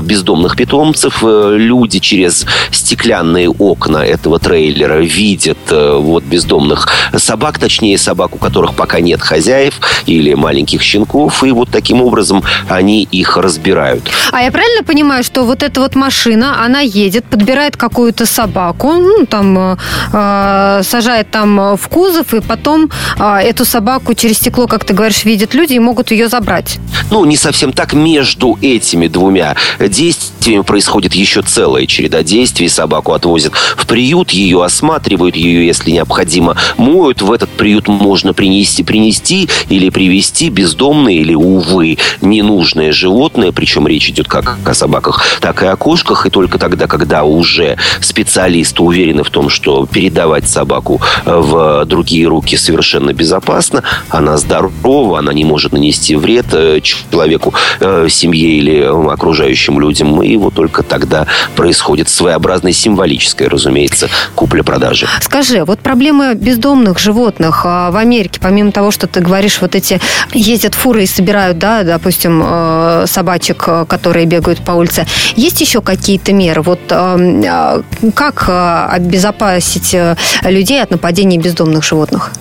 бездомных 0.00 0.56
питомцев. 0.56 1.22
Люди 1.22 1.98
через 1.98 2.46
стеклянные 2.70 3.50
окна 3.50 3.98
этого 3.98 4.38
трейлера 4.38 5.00
видят 5.00 5.58
вот 5.70 6.24
бездомных 6.24 6.88
собак, 7.16 7.58
точнее 7.58 7.98
собак, 7.98 8.34
у 8.34 8.38
которых 8.38 8.61
пока 8.70 9.00
нет 9.00 9.20
хозяев 9.20 9.80
или 10.06 10.34
маленьких 10.34 10.82
щенков, 10.82 11.42
и 11.42 11.50
вот 11.50 11.70
таким 11.70 12.02
образом 12.02 12.44
они 12.68 13.02
их 13.02 13.36
разбирают. 13.36 14.08
А 14.30 14.42
я 14.42 14.52
правильно 14.52 14.84
понимаю, 14.84 15.24
что 15.24 15.42
вот 15.42 15.62
эта 15.62 15.80
вот 15.80 15.94
машина, 15.96 16.64
она 16.64 16.80
едет, 16.80 17.24
подбирает 17.24 17.76
какую-то 17.76 18.26
собаку, 18.26 18.92
ну, 18.92 19.26
там, 19.26 19.58
э, 19.58 19.76
э, 20.12 20.82
сажает 20.84 21.30
там 21.30 21.76
в 21.76 21.88
кузов, 21.88 22.34
и 22.34 22.40
потом 22.40 22.90
э, 23.18 23.38
эту 23.38 23.64
собаку 23.64 24.14
через 24.14 24.36
стекло, 24.36 24.66
как 24.66 24.84
ты 24.84 24.94
говоришь, 24.94 25.24
видят 25.24 25.54
люди 25.54 25.74
и 25.74 25.78
могут 25.78 26.10
ее 26.10 26.28
забрать? 26.28 26.78
Ну, 27.10 27.24
не 27.24 27.36
совсем 27.36 27.72
так. 27.72 27.92
Между 27.92 28.58
этими 28.60 29.08
двумя 29.08 29.56
действиями 29.78 30.62
происходит 30.62 31.14
еще 31.14 31.42
целая 31.42 31.86
череда 31.86 32.22
действий. 32.22 32.68
Собаку 32.68 33.12
отвозят 33.12 33.52
в 33.76 33.86
приют, 33.86 34.30
ее 34.30 34.64
осматривают, 34.64 35.36
ее, 35.36 35.66
если 35.66 35.90
необходимо, 35.90 36.56
моют. 36.76 37.22
В 37.22 37.32
этот 37.32 37.50
приют 37.50 37.88
можно 37.88 38.32
принести, 38.52 38.82
принести 38.82 39.48
или 39.70 39.88
привести 39.88 40.50
бездомное 40.50 41.14
или, 41.14 41.34
увы, 41.34 41.96
ненужное 42.20 42.92
животное. 42.92 43.50
Причем 43.50 43.86
речь 43.86 44.10
идет 44.10 44.28
как 44.28 44.58
о 44.64 44.74
собаках, 44.74 45.24
так 45.40 45.62
и 45.62 45.66
о 45.66 45.76
кошках. 45.76 46.26
И 46.26 46.30
только 46.30 46.58
тогда, 46.58 46.86
когда 46.86 47.24
уже 47.24 47.78
специалисты 48.00 48.82
уверены 48.82 49.24
в 49.24 49.30
том, 49.30 49.48
что 49.48 49.86
передавать 49.86 50.48
собаку 50.48 51.00
в 51.24 51.84
другие 51.86 52.26
руки 52.26 52.56
совершенно 52.56 53.14
безопасно, 53.14 53.82
она 54.10 54.36
здорова, 54.36 55.18
она 55.18 55.32
не 55.32 55.44
может 55.44 55.72
нанести 55.72 56.14
вред 56.14 56.46
э, 56.52 56.80
человеку, 56.82 57.54
э, 57.80 58.08
семье 58.10 58.50
или 58.58 58.80
э, 58.80 59.12
окружающим 59.12 59.80
людям. 59.80 60.22
И 60.22 60.36
вот 60.36 60.54
только 60.54 60.82
тогда 60.82 61.26
происходит 61.56 62.10
своеобразная 62.10 62.72
символическая, 62.72 63.48
разумеется, 63.48 64.08
купля-продажа. 64.34 65.06
Скажи, 65.22 65.64
вот 65.64 65.80
проблемы 65.80 66.34
бездомных 66.34 66.98
животных 66.98 67.62
а, 67.64 67.90
в 67.90 67.96
Америке, 67.96 68.40
помимо 68.42 68.72
того, 68.72 68.90
что 68.90 69.06
ты 69.06 69.20
говоришь, 69.20 69.60
вот 69.60 69.74
эти 69.74 70.00
ездят 70.32 70.74
фуры 70.74 71.04
и 71.04 71.06
собирают, 71.06 71.58
да, 71.58 71.82
допустим, 71.82 72.42
э, 72.44 73.04
собачек, 73.06 73.64
э, 73.66 73.86
которые 73.88 74.26
бегают 74.26 74.64
по 74.64 74.72
улице, 74.72 75.06
есть 75.36 75.60
еще 75.60 75.80
какие-то 75.80 76.32
меры? 76.32 76.62
Вот 76.62 76.80
э, 76.90 77.42
э, 77.44 78.10
как 78.14 78.48
обезопасить 78.48 79.96
людей 80.42 80.82
от 80.82 80.90
нападений 80.90 81.38
бездомных 81.38 81.84
животных? 81.84 82.32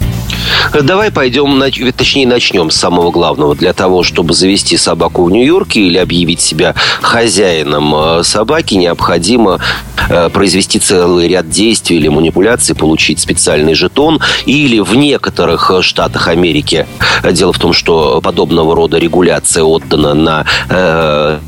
Давай 0.84 1.12
пойдем, 1.12 1.62
точнее, 1.92 2.28
начнем 2.28 2.70
с 2.70 2.76
самого 2.76 3.12
главного. 3.12 3.56
Для 3.56 3.74
того, 3.74 4.04
чтобы 4.04 4.34
завести 4.34 4.78
собаку 4.78 5.24
в 5.24 5.32
Нью-Йорке 5.32 5.82
или 5.82 5.98
объявить 5.98 6.42
себя 6.42 6.76
хозяином 7.02 7.94
э, 7.94 8.24
собаки, 8.24 8.76
необходимо 8.76 9.60
э, 10.10 10.30
произвести 10.30 10.80
целый 10.80 11.28
ряд 11.28 11.50
действий 11.50 11.98
или 11.98 12.08
манипуляций, 12.08 12.76
получить 12.76 13.20
специальный 13.20 13.74
жетон. 13.74 14.20
Или 14.46 14.80
в 14.80 14.96
некоторых 14.96 15.72
э, 15.72 15.82
штатах 15.82 16.28
Америки 16.28 16.88
дело 17.30 17.54
в 17.54 17.60
том, 17.60 17.74
что 17.74 18.22
подобного 18.22 18.76
рода 18.76 18.98
регуляция 18.98 19.64
отдана 19.64 20.14
на 20.14 20.46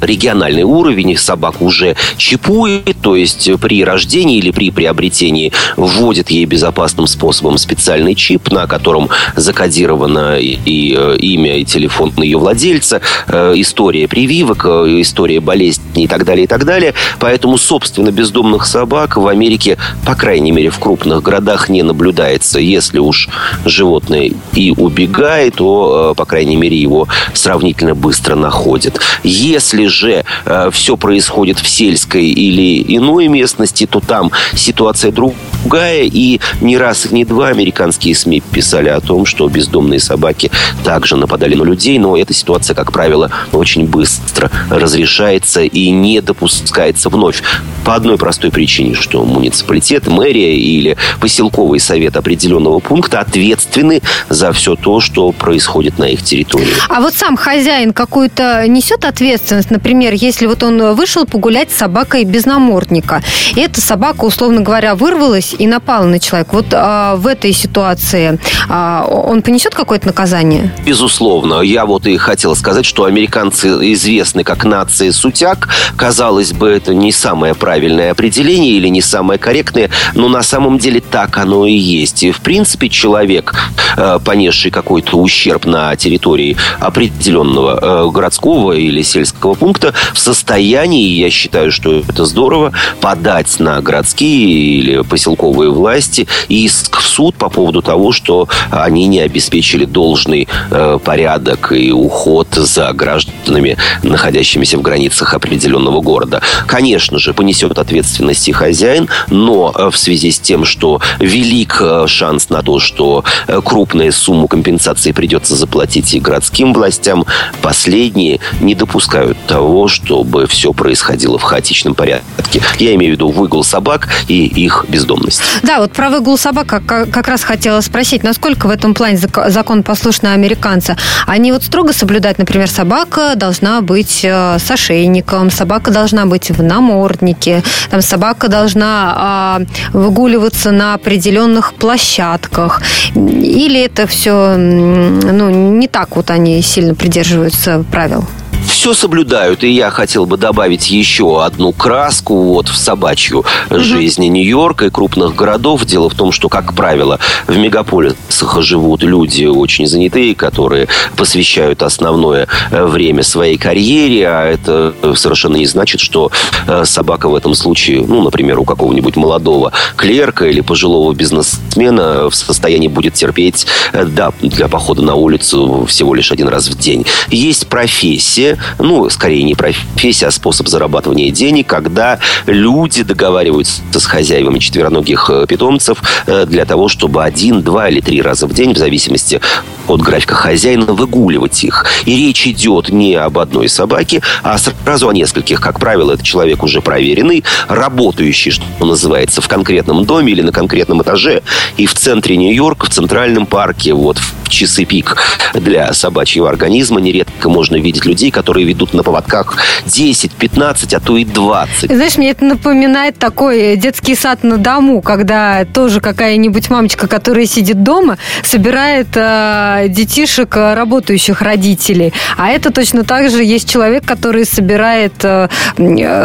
региональный 0.01 0.63
уровень. 0.63 1.11
и 1.11 1.15
Собаку 1.15 1.65
уже 1.65 1.95
чипует, 2.17 2.97
то 3.01 3.15
есть 3.15 3.49
при 3.59 3.83
рождении 3.83 4.37
или 4.37 4.51
при 4.51 4.71
приобретении 4.71 5.51
вводит 5.77 6.29
ей 6.29 6.45
безопасным 6.45 7.07
способом 7.07 7.57
специальный 7.57 8.15
чип, 8.15 8.51
на 8.51 8.67
котором 8.83 9.09
закодировано 9.37 10.37
и, 10.37 10.59
и, 10.65 10.93
э, 10.97 11.15
имя 11.15 11.57
и 11.59 11.63
телефон 11.63 12.11
ее 12.17 12.37
владельца, 12.37 12.99
э, 13.27 13.53
история 13.55 14.09
прививок, 14.09 14.65
э, 14.65 14.99
история 14.99 15.39
болезней 15.39 16.03
и 16.03 16.07
так 16.07 16.25
далее, 16.25 16.43
и 16.43 16.47
так 16.47 16.65
далее. 16.65 16.93
Поэтому, 17.17 17.57
собственно, 17.57 18.11
бездомных 18.11 18.65
собак 18.65 19.15
в 19.15 19.25
Америке, 19.27 19.77
по 20.05 20.15
крайней 20.15 20.51
мере, 20.51 20.69
в 20.69 20.79
крупных 20.79 21.23
городах 21.23 21.69
не 21.69 21.81
наблюдается. 21.81 22.59
Если 22.59 22.99
уж 22.99 23.29
животное 23.63 24.31
и 24.53 24.73
убегает, 24.75 25.55
то, 25.55 26.13
по 26.17 26.25
крайней 26.25 26.57
мере, 26.57 26.75
его 26.75 27.07
сравнительно 27.33 27.95
быстро 27.95 28.35
находят. 28.35 28.99
Если 29.23 29.85
же 29.85 30.25
все 30.71 30.97
происходит 30.97 31.59
в 31.59 31.69
сельской 31.69 32.25
или 32.25 32.83
иной 32.97 33.27
местности, 33.27 33.85
то 33.85 34.01
там 34.01 34.31
ситуация 34.55 35.11
другая. 35.11 36.03
И 36.03 36.39
не 36.61 36.77
раз 36.77 37.05
и 37.05 37.15
не 37.15 37.23
два 37.23 37.47
американские 37.47 38.15
СМИ 38.15 38.41
писали 38.51 38.72
о 38.73 39.01
том, 39.01 39.25
что 39.25 39.47
бездомные 39.47 39.99
собаки 39.99 40.51
также 40.83 41.15
нападали 41.15 41.55
на 41.55 41.63
людей. 41.63 41.97
Но 41.99 42.17
эта 42.17 42.33
ситуация, 42.33 42.75
как 42.75 42.91
правило, 42.91 43.31
очень 43.51 43.85
быстро 43.85 44.49
разрешается 44.69 45.61
и 45.61 45.89
не 45.89 46.21
допускается 46.21 47.09
вновь. 47.09 47.43
По 47.85 47.95
одной 47.95 48.17
простой 48.17 48.51
причине, 48.51 48.95
что 48.95 49.23
муниципалитет, 49.25 50.07
мэрия 50.07 50.57
или 50.57 50.97
поселковый 51.19 51.79
совет 51.79 52.17
определенного 52.17 52.79
пункта 52.79 53.19
ответственны 53.19 54.01
за 54.29 54.51
все 54.53 54.75
то, 54.75 54.99
что 54.99 55.31
происходит 55.31 55.97
на 55.99 56.05
их 56.05 56.23
территории. 56.23 56.67
А 56.89 57.01
вот 57.01 57.13
сам 57.13 57.35
хозяин 57.37 57.93
какую-то 57.93 58.67
несет 58.67 59.05
ответственность? 59.05 59.71
Например, 59.71 60.13
если 60.13 60.45
вот 60.45 60.63
он 60.63 60.95
вышел 60.95 61.25
погулять 61.25 61.71
с 61.71 61.75
собакой 61.75 62.23
без 62.23 62.45
намордника, 62.45 63.21
и 63.55 63.59
эта 63.59 63.81
собака, 63.81 64.25
условно 64.25 64.61
говоря, 64.61 64.95
вырвалась 64.95 65.53
и 65.57 65.67
напала 65.67 66.05
на 66.05 66.19
человека. 66.19 66.49
Вот 66.53 66.67
а, 66.71 67.15
в 67.15 67.27
этой 67.27 67.51
ситуации 67.51 68.39
он 68.69 69.41
понесет 69.41 69.75
какое-то 69.75 70.07
наказание? 70.07 70.71
Безусловно. 70.85 71.61
Я 71.61 71.85
вот 71.85 72.05
и 72.07 72.17
хотел 72.17 72.55
сказать, 72.55 72.85
что 72.85 73.05
американцы 73.05 73.67
известны 73.93 74.43
как 74.43 74.65
нация 74.65 75.11
сутяг. 75.11 75.69
Казалось 75.95 76.53
бы, 76.53 76.69
это 76.69 76.93
не 76.93 77.11
самое 77.11 77.55
правильное 77.55 78.11
определение 78.11 78.73
или 78.73 78.87
не 78.87 79.01
самое 79.01 79.39
корректное, 79.39 79.89
но 80.13 80.27
на 80.27 80.43
самом 80.43 80.77
деле 80.77 81.01
так 81.01 81.37
оно 81.37 81.65
и 81.65 81.73
есть. 81.73 82.23
И, 82.23 82.31
в 82.31 82.41
принципе, 82.41 82.89
человек, 82.89 83.53
э, 83.97 84.19
понесший 84.23 84.71
какой-то 84.71 85.17
ущерб 85.17 85.65
на 85.65 85.95
территории 85.95 86.57
определенного 86.79 87.79
э, 87.81 88.11
городского 88.11 88.73
или 88.73 89.01
сельского 89.01 89.53
пункта, 89.55 89.93
в 90.13 90.19
состоянии, 90.19 91.07
я 91.07 91.29
считаю, 91.29 91.71
что 91.71 91.99
это 91.99 92.25
здорово, 92.25 92.73
подать 93.01 93.59
на 93.59 93.81
городские 93.81 94.47
или 94.79 95.01
поселковые 95.01 95.71
власти 95.71 96.27
иск 96.47 96.99
в 96.99 97.05
суд 97.05 97.35
по 97.35 97.49
поводу 97.49 97.81
того, 97.81 98.11
что 98.11 98.42
они 98.71 99.07
не 99.07 99.19
обеспечили 99.19 99.85
должный 99.85 100.47
э, 100.71 100.99
порядок 101.03 101.71
и 101.71 101.91
уход 101.91 102.47
за 102.53 102.91
гражданами, 102.93 103.77
находящимися 104.03 104.77
в 104.77 104.81
границах 104.81 105.33
определенного 105.33 106.01
города. 106.01 106.41
Конечно 106.67 107.19
же, 107.19 107.33
понесет 107.33 107.77
ответственность 107.77 108.47
и 108.47 108.51
хозяин, 108.51 109.07
но 109.29 109.73
э, 109.75 109.89
в 109.89 109.97
связи 109.97 110.31
с 110.31 110.39
тем, 110.39 110.65
что 110.65 111.01
велик 111.19 111.77
э, 111.81 112.05
шанс 112.07 112.49
на 112.49 112.61
то, 112.61 112.79
что 112.79 113.23
крупную 113.63 114.11
сумму 114.11 114.47
компенсации 114.47 115.11
придется 115.11 115.55
заплатить 115.55 116.13
и 116.13 116.19
городским 116.19 116.73
властям, 116.73 117.25
последние 117.61 118.39
не 118.61 118.75
допускают 118.75 119.37
того, 119.47 119.87
чтобы 119.87 120.47
все 120.47 120.73
происходило 120.73 121.37
в 121.37 121.43
хаотичном 121.43 121.95
порядке. 121.95 122.61
Я 122.79 122.95
имею 122.95 123.11
в 123.11 123.15
виду 123.15 123.29
выгул 123.29 123.63
собак 123.63 124.09
и 124.27 124.45
их 124.45 124.85
бездомность. 124.87 125.41
Да, 125.63 125.79
вот 125.79 125.91
про 125.91 126.09
выгул 126.09 126.37
собак 126.37 126.67
как, 126.67 126.85
как 126.85 127.27
раз 127.27 127.43
хотела 127.43 127.81
спросить, 127.81 128.23
насколько 128.33 128.67
в 128.67 128.71
этом 128.71 128.95
плане 128.95 129.19
закон 129.47 129.83
послушны 129.83 130.29
американцы? 130.29 130.95
Они 131.27 131.51
вот 131.51 131.63
строго 131.63 131.93
соблюдают, 131.93 132.39
например, 132.39 132.67
собака 132.67 133.35
должна 133.35 133.81
быть 133.81 134.25
с 134.25 134.71
ошейником, 134.71 135.51
собака 135.51 135.91
должна 135.91 136.25
быть 136.25 136.49
в 136.49 136.63
наморднике, 136.63 137.63
там 137.91 138.01
собака 138.01 138.47
должна 138.47 139.13
а, 139.15 139.61
выгуливаться 139.93 140.71
на 140.71 140.95
определенных 140.95 141.73
площадках. 141.73 142.81
Или 143.15 143.81
это 143.85 144.07
все, 144.07 144.55
ну, 144.57 145.49
не 145.77 145.87
так 145.87 146.15
вот 146.15 146.31
они 146.31 146.61
сильно 146.63 146.95
придерживаются 146.95 147.85
правил? 147.91 148.25
Все 148.73 148.93
соблюдают. 148.93 149.63
И 149.63 149.69
я 149.69 149.91
хотел 149.91 150.25
бы 150.25 150.35
добавить 150.35 150.89
еще 150.89 151.45
одну 151.45 151.71
краску 151.71 152.35
вот 152.53 152.67
в 152.67 152.75
собачью 152.75 153.45
угу. 153.69 153.79
жизни 153.79 154.25
Нью-Йорка 154.25 154.87
и 154.87 154.89
крупных 154.89 155.35
городов. 155.35 155.85
Дело 155.85 156.09
в 156.09 156.15
том, 156.15 156.31
что, 156.31 156.49
как 156.49 156.73
правило, 156.73 157.19
в 157.47 157.55
мегаполисах 157.55 158.61
живут 158.61 159.03
люди 159.03 159.45
очень 159.45 159.85
занятые, 159.85 160.33
которые 160.35 160.87
посвящают 161.15 161.83
основное 161.83 162.47
э, 162.71 162.85
время 162.85 163.23
своей 163.23 163.57
карьере, 163.57 164.27
а 164.27 164.45
это 164.45 164.93
совершенно 165.15 165.57
не 165.57 165.67
значит, 165.67 166.01
что 166.01 166.31
э, 166.67 166.83
собака 166.85 167.29
в 167.29 167.35
этом 167.35 167.53
случае, 167.53 168.03
ну, 168.05 168.23
например, 168.23 168.59
у 168.59 168.65
какого-нибудь 168.65 169.15
молодого 169.15 169.71
клерка 169.95 170.47
или 170.47 170.61
пожилого 170.61 171.13
бизнесмена 171.13 172.29
в 172.29 172.35
состоянии 172.35 172.87
будет 172.87 173.13
терпеть, 173.13 173.67
э, 173.93 174.05
да, 174.05 174.33
для 174.41 174.67
похода 174.67 175.03
на 175.03 175.13
улицу 175.13 175.85
всего 175.87 176.15
лишь 176.15 176.31
один 176.31 176.47
раз 176.47 176.67
в 176.67 176.77
день. 176.77 177.05
Есть 177.29 177.67
профессия, 177.67 178.57
ну, 178.79 179.09
скорее 179.09 179.43
не 179.43 179.55
профессия, 179.55 180.27
а 180.27 180.31
способ 180.31 180.67
зарабатывания 180.67 181.31
денег, 181.31 181.67
когда 181.67 182.19
люди 182.45 183.03
договариваются 183.03 183.81
с 183.91 184.05
хозяевами 184.05 184.59
четвероногих 184.59 185.29
э, 185.29 185.45
питомцев 185.47 186.01
э, 186.27 186.45
для 186.45 186.65
того, 186.65 186.87
чтобы 186.87 187.23
один, 187.23 187.61
два 187.61 187.89
или 187.89 187.99
три 187.99 188.21
раза 188.21 188.47
в 188.47 188.53
день, 188.53 188.73
в 188.73 188.77
зависимости 188.77 189.41
от 189.87 190.01
графика 190.01 190.35
хозяина, 190.35 190.93
выгуливать 190.93 191.63
их. 191.63 191.85
И 192.05 192.15
речь 192.15 192.47
идет 192.47 192.89
не 192.89 193.15
об 193.15 193.37
одной 193.37 193.69
собаке, 193.69 194.21
а 194.41 194.57
сразу 194.57 195.09
о 195.09 195.13
нескольких. 195.13 195.61
Как 195.61 195.79
правило, 195.79 196.13
это 196.13 196.23
человек 196.23 196.63
уже 196.63 196.81
проверенный, 196.81 197.43
работающий, 197.67 198.51
что 198.51 198.63
называется, 198.79 199.41
в 199.41 199.47
конкретном 199.47 200.05
доме 200.05 200.31
или 200.31 200.41
на 200.41 200.51
конкретном 200.51 201.01
этаже. 201.01 201.41
И 201.77 201.85
в 201.85 201.93
центре 201.93 202.37
Нью-Йорка, 202.37 202.87
в 202.87 202.89
центральном 202.89 203.45
парке, 203.45 203.93
вот 203.93 204.17
в 204.17 204.42
часы 204.49 204.85
пик 204.85 205.17
для 205.53 205.93
собачьего 205.93 206.49
организма 206.49 206.99
нередко 206.99 207.49
можно 207.49 207.75
видеть 207.75 208.05
людей, 208.05 208.31
которые 208.31 208.65
ведут 208.65 208.93
на 208.93 209.03
поводках 209.03 209.57
10, 209.85 210.31
15, 210.31 210.93
а 210.93 210.99
то 210.99 211.17
и 211.17 211.25
20. 211.25 211.91
Знаешь, 211.91 212.17
мне 212.17 212.31
это 212.31 212.45
напоминает 212.45 213.17
такой 213.17 213.75
детский 213.77 214.15
сад 214.15 214.43
на 214.43 214.57
дому, 214.57 215.01
когда 215.01 215.65
тоже 215.65 216.01
какая-нибудь 216.01 216.69
мамочка, 216.69 217.07
которая 217.07 217.45
сидит 217.45 217.83
дома, 217.83 218.17
собирает 218.43 219.07
э, 219.15 219.85
детишек 219.89 220.55
э, 220.55 220.73
работающих 220.73 221.41
родителей. 221.41 222.13
А 222.37 222.49
это 222.49 222.71
точно 222.71 223.03
так 223.03 223.29
же 223.29 223.43
есть 223.43 223.69
человек, 223.69 224.05
который 224.05 224.45
собирает 224.45 225.13
э, 225.23 225.49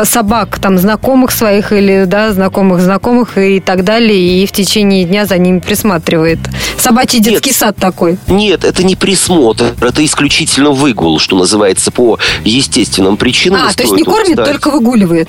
собак, 0.04 0.58
там, 0.58 0.78
знакомых 0.78 1.30
своих 1.30 1.72
или, 1.72 2.04
да, 2.06 2.32
знакомых 2.32 2.80
знакомых 2.80 3.36
и 3.36 3.60
так 3.60 3.84
далее, 3.84 4.42
и 4.42 4.46
в 4.46 4.52
течение 4.52 5.04
дня 5.04 5.26
за 5.26 5.36
ними 5.38 5.58
присматривает. 5.58 6.38
Собачий 6.78 7.20
детский 7.20 7.52
сад 7.52 7.76
такой. 7.76 8.07
Нет, 8.28 8.64
это 8.64 8.84
не 8.84 8.96
присмотр, 8.96 9.74
это 9.80 10.04
исключительно 10.04 10.70
выгул, 10.70 11.18
что 11.18 11.36
называется, 11.36 11.90
по 11.90 12.18
естественным 12.44 13.16
причинам. 13.16 13.60
А, 13.64 13.72
то 13.72 13.82
есть 13.82 13.94
не 13.94 14.04
кормит, 14.04 14.36
только 14.36 14.70
выгуливает 14.70 15.28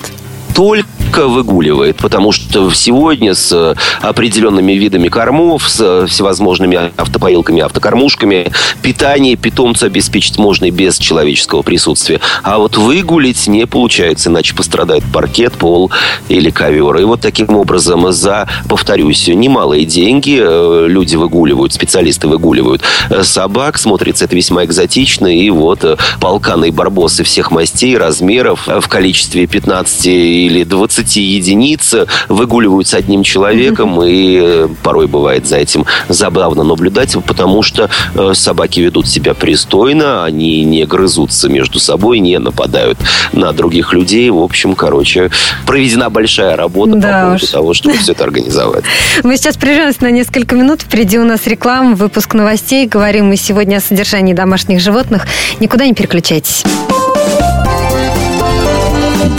только 0.60 1.26
выгуливает, 1.26 1.96
потому 1.96 2.32
что 2.32 2.70
сегодня 2.70 3.34
с 3.34 3.50
э, 3.50 3.74
определенными 4.06 4.72
видами 4.72 5.08
кормов, 5.08 5.66
с 5.66 5.80
э, 5.80 6.06
всевозможными 6.06 6.92
автопоилками, 6.98 7.62
автокормушками, 7.62 8.52
питание 8.82 9.36
питомца 9.36 9.86
обеспечить 9.86 10.36
можно 10.36 10.66
и 10.66 10.70
без 10.70 10.98
человеческого 10.98 11.62
присутствия. 11.62 12.20
А 12.42 12.58
вот 12.58 12.76
выгулить 12.76 13.48
не 13.48 13.66
получается, 13.66 14.28
иначе 14.28 14.54
пострадает 14.54 15.02
паркет, 15.10 15.54
пол 15.54 15.90
или 16.28 16.50
ковер. 16.50 16.98
И 16.98 17.04
вот 17.04 17.22
таким 17.22 17.56
образом 17.56 18.12
за, 18.12 18.46
повторюсь, 18.68 19.28
немалые 19.28 19.86
деньги 19.86 20.38
э, 20.42 20.86
люди 20.88 21.16
выгуливают, 21.16 21.72
специалисты 21.72 22.28
выгуливают 22.28 22.82
собак. 23.22 23.78
Смотрится 23.78 24.26
это 24.26 24.36
весьма 24.36 24.66
экзотично. 24.66 25.26
И 25.26 25.48
вот 25.48 25.98
полканы 26.20 26.70
барбосы 26.70 27.24
всех 27.24 27.50
мастей, 27.50 27.96
размеров 27.96 28.66
в 28.66 28.86
количестве 28.88 29.46
15 29.46 30.49
или 30.50 30.64
20 30.64 31.16
единиц 31.16 31.94
выгуливаются 32.28 32.96
одним 32.96 33.22
человеком, 33.22 34.02
и 34.02 34.38
э, 34.40 34.68
порой 34.82 35.06
бывает 35.06 35.46
за 35.46 35.56
этим 35.56 35.86
забавно 36.08 36.64
наблюдать, 36.64 37.16
потому 37.26 37.62
что 37.62 37.88
э, 38.14 38.32
собаки 38.34 38.80
ведут 38.80 39.08
себя 39.08 39.34
пристойно, 39.34 40.24
они 40.24 40.64
не 40.64 40.84
грызутся 40.84 41.48
между 41.48 41.78
собой, 41.78 42.18
не 42.18 42.38
нападают 42.38 42.98
на 43.32 43.52
других 43.52 43.92
людей. 43.92 44.30
В 44.30 44.38
общем, 44.38 44.74
короче, 44.74 45.30
проведена 45.66 46.10
большая 46.10 46.56
работа 46.56 46.96
да 46.96 47.08
по 47.08 47.24
поводу 47.26 47.44
уж. 47.44 47.50
того, 47.50 47.74
чтобы 47.74 47.96
все 47.96 48.12
это 48.12 48.24
организовать. 48.24 48.84
Мы 49.22 49.36
сейчас 49.36 49.56
прервемся 49.56 50.02
на 50.02 50.10
несколько 50.10 50.54
минут. 50.54 50.82
Впереди 50.82 51.18
у 51.18 51.24
нас 51.24 51.46
реклама, 51.46 51.94
выпуск 51.94 52.34
новостей. 52.34 52.86
Говорим 52.86 53.26
мы 53.26 53.36
сегодня 53.36 53.76
о 53.76 53.80
содержании 53.80 54.34
домашних 54.34 54.80
животных. 54.80 55.26
Никуда 55.60 55.86
не 55.86 55.94
переключайтесь. 55.94 56.64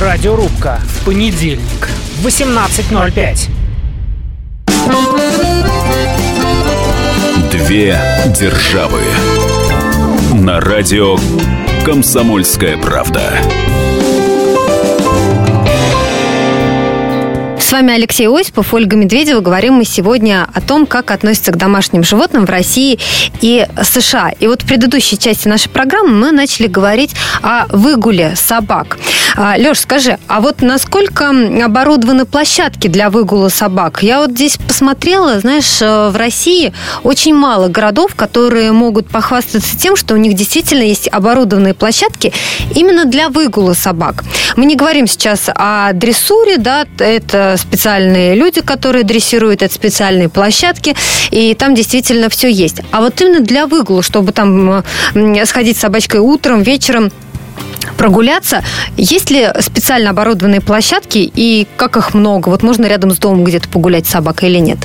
Радиорубка. 0.00 0.80
Понедельник. 1.04 1.88
18.05. 2.24 3.50
Две 7.50 8.00
державы. 8.34 9.02
На 10.32 10.60
радио 10.60 11.18
Комсомольская 11.84 12.78
правда. 12.78 13.34
С 17.72 17.74
вами 17.74 17.94
Алексей 17.94 18.28
Осипов, 18.28 18.74
Ольга 18.74 18.98
Медведева. 18.98 19.40
Говорим 19.40 19.76
мы 19.76 19.86
сегодня 19.86 20.46
о 20.52 20.60
том, 20.60 20.84
как 20.84 21.10
относятся 21.10 21.52
к 21.52 21.56
домашним 21.56 22.04
животным 22.04 22.44
в 22.44 22.50
России 22.50 22.98
и 23.40 23.66
США. 23.82 24.30
И 24.40 24.46
вот 24.46 24.60
в 24.60 24.66
предыдущей 24.66 25.18
части 25.18 25.48
нашей 25.48 25.70
программы 25.70 26.10
мы 26.10 26.32
начали 26.32 26.66
говорить 26.66 27.14
о 27.40 27.64
выгуле 27.68 28.36
собак. 28.36 28.98
А, 29.34 29.56
Леш, 29.56 29.80
скажи, 29.80 30.18
а 30.28 30.42
вот 30.42 30.60
насколько 30.60 31.30
оборудованы 31.64 32.26
площадки 32.26 32.88
для 32.88 33.08
выгула 33.08 33.48
собак? 33.48 34.02
Я 34.02 34.18
вот 34.18 34.32
здесь 34.32 34.58
посмотрела, 34.58 35.40
знаешь, 35.40 35.80
э, 35.80 36.10
в 36.10 36.16
России 36.16 36.74
очень 37.02 37.34
мало 37.34 37.68
городов, 37.68 38.14
которые 38.14 38.72
могут 38.72 39.08
похвастаться 39.08 39.78
тем, 39.78 39.96
что 39.96 40.12
у 40.12 40.18
них 40.18 40.34
действительно 40.34 40.82
есть 40.82 41.08
оборудованные 41.10 41.72
площадки 41.72 42.34
именно 42.74 43.06
для 43.06 43.30
выгула 43.30 43.72
собак. 43.72 44.24
Мы 44.56 44.66
не 44.66 44.76
говорим 44.76 45.06
сейчас 45.06 45.48
о 45.48 45.94
дрессуре, 45.94 46.58
да, 46.58 46.84
это 46.98 47.56
специальные 47.62 48.34
люди, 48.34 48.60
которые 48.60 49.04
дрессируют, 49.04 49.62
это 49.62 49.72
специальные 49.72 50.28
площадки, 50.28 50.94
и 51.30 51.54
там 51.54 51.74
действительно 51.74 52.28
все 52.28 52.50
есть. 52.50 52.80
А 52.90 53.00
вот 53.00 53.20
именно 53.20 53.40
для 53.40 53.66
выгула, 53.66 54.02
чтобы 54.02 54.32
там 54.32 54.84
сходить 55.46 55.76
с 55.76 55.80
собачкой 55.80 56.20
утром, 56.20 56.62
вечером, 56.62 57.10
прогуляться. 57.96 58.62
Есть 58.96 59.30
ли 59.30 59.48
специально 59.60 60.10
оборудованные 60.10 60.60
площадки 60.60 61.18
и 61.34 61.66
как 61.76 61.96
их 61.96 62.14
много? 62.14 62.48
Вот 62.48 62.62
можно 62.62 62.86
рядом 62.86 63.12
с 63.12 63.18
домом 63.18 63.44
где-то 63.44 63.68
погулять 63.68 64.06
с 64.06 64.10
собакой 64.10 64.50
или 64.50 64.58
нет? 64.58 64.78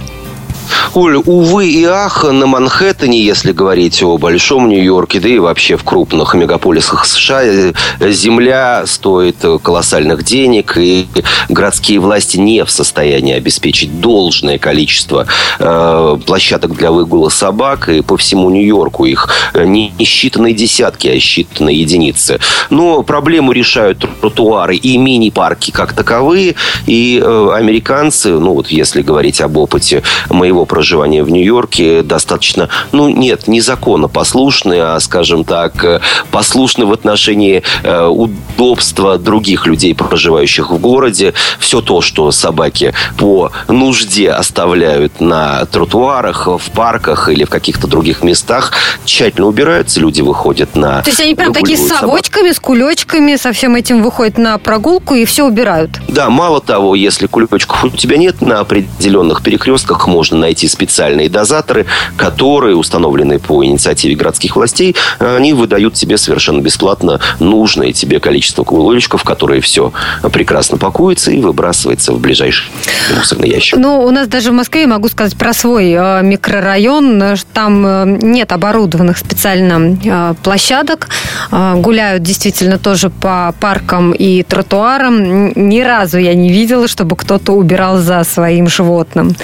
Оля, 0.93 1.19
увы 1.19 1.69
и 1.69 1.83
ах, 1.83 2.23
на 2.23 2.47
Манхэттене, 2.47 3.21
если 3.21 3.51
говорить 3.51 4.01
о 4.03 4.17
Большом 4.17 4.69
Нью-Йорке, 4.69 5.19
да 5.19 5.29
и 5.29 5.37
вообще 5.39 5.77
в 5.77 5.83
крупных 5.83 6.33
мегаполисах 6.33 7.05
США, 7.05 7.43
э, 7.43 7.73
земля 8.01 8.83
стоит 8.85 9.37
колоссальных 9.61 10.23
денег, 10.23 10.77
и 10.77 11.07
городские 11.49 11.99
власти 11.99 12.37
не 12.37 12.63
в 12.63 12.71
состоянии 12.71 13.33
обеспечить 13.33 13.99
должное 13.99 14.57
количество 14.57 15.27
э, 15.59 16.17
площадок 16.25 16.75
для 16.75 16.91
выгула 16.91 17.29
собак, 17.29 17.89
и 17.89 18.01
по 18.01 18.17
всему 18.17 18.49
Нью-Йорку 18.49 19.05
их 19.05 19.29
э, 19.53 19.65
не 19.65 19.93
считанные 19.99 20.53
десятки, 20.53 21.07
а 21.07 21.15
считанные 21.15 21.73
единицы. 21.73 22.39
Но 22.69 23.03
проблему 23.03 23.51
решают 23.51 24.05
тротуары 24.21 24.75
и 24.75 24.97
мини-парки 24.97 25.71
как 25.71 25.93
таковые, 25.93 26.55
и 26.85 27.21
э, 27.23 27.49
американцы, 27.53 28.29
ну 28.29 28.53
вот 28.53 28.67
если 28.67 29.01
говорить 29.01 29.41
об 29.41 29.57
опыте 29.57 30.03
моего 30.29 30.56
моего 30.57 30.65
проживания 30.65 31.23
в 31.23 31.29
Нью-Йорке 31.29 32.01
достаточно, 32.01 32.69
ну, 32.91 33.09
нет, 33.09 33.47
не 33.47 33.61
законопослушны, 33.61 34.79
а, 34.79 34.99
скажем 34.99 35.43
так, 35.43 35.83
э, 35.83 35.99
послушны 36.31 36.85
в 36.85 36.91
отношении 36.91 37.61
э, 37.83 38.05
удобства 38.05 39.19
других 39.19 39.67
людей, 39.67 39.93
проживающих 39.93 40.71
в 40.71 40.77
городе. 40.79 41.33
Все 41.59 41.81
то, 41.81 42.01
что 42.01 42.31
собаки 42.31 42.93
по 43.17 43.51
нужде 43.67 44.31
оставляют 44.31 45.21
на 45.21 45.65
тротуарах, 45.65 46.47
в 46.47 46.71
парках 46.73 47.29
или 47.29 47.43
в 47.43 47.49
каких-то 47.49 47.87
других 47.87 48.23
местах, 48.23 48.71
тщательно 49.05 49.47
убираются, 49.47 49.99
люди 49.99 50.21
выходят 50.21 50.75
на... 50.75 51.03
То 51.03 51.09
есть 51.09 51.21
они 51.21 51.35
прям 51.35 51.53
такие 51.53 51.77
с 51.77 51.87
совочками, 51.87 52.51
с 52.51 52.59
кулечками, 52.59 53.35
со 53.35 53.51
всем 53.51 53.75
этим 53.75 54.01
выходят 54.01 54.37
на 54.37 54.57
прогулку 54.57 55.13
и 55.13 55.25
все 55.25 55.45
убирают? 55.45 55.91
Да, 56.07 56.29
мало 56.29 56.61
того, 56.61 56.95
если 56.95 57.27
кулечков 57.27 57.83
у 57.83 57.89
тебя 57.89 58.17
нет 58.17 58.41
на 58.41 58.59
определенных 58.61 59.43
перекрестках, 59.43 60.07
можно 60.07 60.46
найти 60.47 60.67
специальные 60.69 61.29
дозаторы, 61.29 61.85
которые, 62.15 62.77
установлены 62.77 63.37
по 63.37 63.65
инициативе 63.65 64.15
городских 64.15 64.55
властей, 64.55 64.95
они 65.19 65.51
выдают 65.51 65.93
тебе 65.93 66.17
совершенно 66.17 66.61
бесплатно 66.61 67.19
нужное 67.39 67.91
тебе 67.91 68.21
количество 68.21 68.63
кулечков, 68.63 69.23
которые 69.23 69.59
все 69.59 69.91
прекрасно 70.31 70.77
пакуется 70.77 71.31
и 71.31 71.41
выбрасывается 71.41 72.13
в 72.13 72.19
ближайший 72.19 72.67
мусорный 73.15 73.49
ящик. 73.49 73.77
Ну, 73.77 74.01
у 74.05 74.11
нас 74.11 74.27
даже 74.29 74.51
в 74.51 74.53
Москве, 74.53 74.87
могу 74.87 75.09
сказать 75.09 75.35
про 75.35 75.53
свой 75.53 75.91
э, 75.91 76.21
микрорайон, 76.23 77.35
там 77.53 77.85
э, 77.85 78.05
нет 78.21 78.53
оборудованных 78.53 79.17
специально 79.17 79.97
э, 80.03 80.33
площадок, 80.43 81.09
гуляют 81.51 82.23
действительно 82.23 82.77
тоже 82.77 83.09
по 83.09 83.53
паркам 83.59 84.13
и 84.13 84.43
тротуарам. 84.43 85.51
Ни 85.55 85.81
разу 85.81 86.17
я 86.17 86.33
не 86.33 86.51
видела, 86.51 86.87
чтобы 86.87 87.15
кто-то 87.15 87.51
убирал 87.51 87.97
за 87.97 88.23
своим 88.23 88.67
животным. 88.67 89.35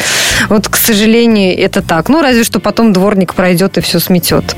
Вот, 0.49 0.67
к 0.67 0.75
сожалению, 0.75 1.57
это 1.57 1.81
так. 1.81 2.09
Ну, 2.09 2.21
разве 2.21 2.43
что 2.43 2.59
потом 2.59 2.93
дворник 2.93 3.33
пройдет 3.33 3.77
и 3.77 3.81
все 3.81 3.99
сметет. 3.99 4.55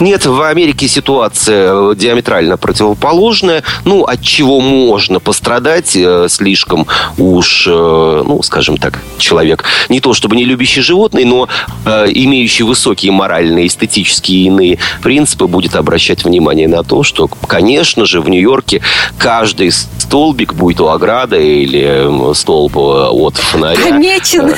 Нет, 0.00 0.24
в 0.24 0.40
Америке 0.40 0.88
ситуация 0.88 1.72
э, 1.74 1.94
диаметрально 1.94 2.56
противоположная. 2.56 3.62
Ну, 3.84 4.04
от 4.04 4.22
чего 4.22 4.60
можно 4.60 5.20
пострадать 5.20 5.94
э, 5.94 6.26
слишком 6.30 6.86
уж, 7.18 7.66
э, 7.68 7.70
ну, 7.70 8.42
скажем 8.42 8.78
так, 8.78 8.98
человек 9.18 9.64
не 9.90 10.00
то 10.00 10.14
чтобы 10.14 10.36
не 10.36 10.44
любящий 10.44 10.80
животные, 10.80 11.26
но 11.26 11.48
имеющий 11.84 12.62
высокие 12.62 13.12
моральные, 13.12 13.66
эстетические 13.66 14.38
и 14.38 14.46
иные 14.46 14.78
принципы, 15.02 15.46
будет 15.46 15.76
обращать 15.76 16.24
внимание 16.24 16.68
на 16.68 16.82
то, 16.82 17.02
что, 17.02 17.28
конечно 17.28 18.06
же, 18.06 18.20
в 18.20 18.28
Нью-Йорке 18.28 18.82
каждый 19.18 19.70
столбик, 19.70 20.54
будь 20.54 20.78
то 20.78 20.90
ограда 20.92 21.38
или 21.38 22.32
столб 22.34 22.76
от 22.76 23.36
фонаря... 23.36 23.76
Помечен. 23.84 24.54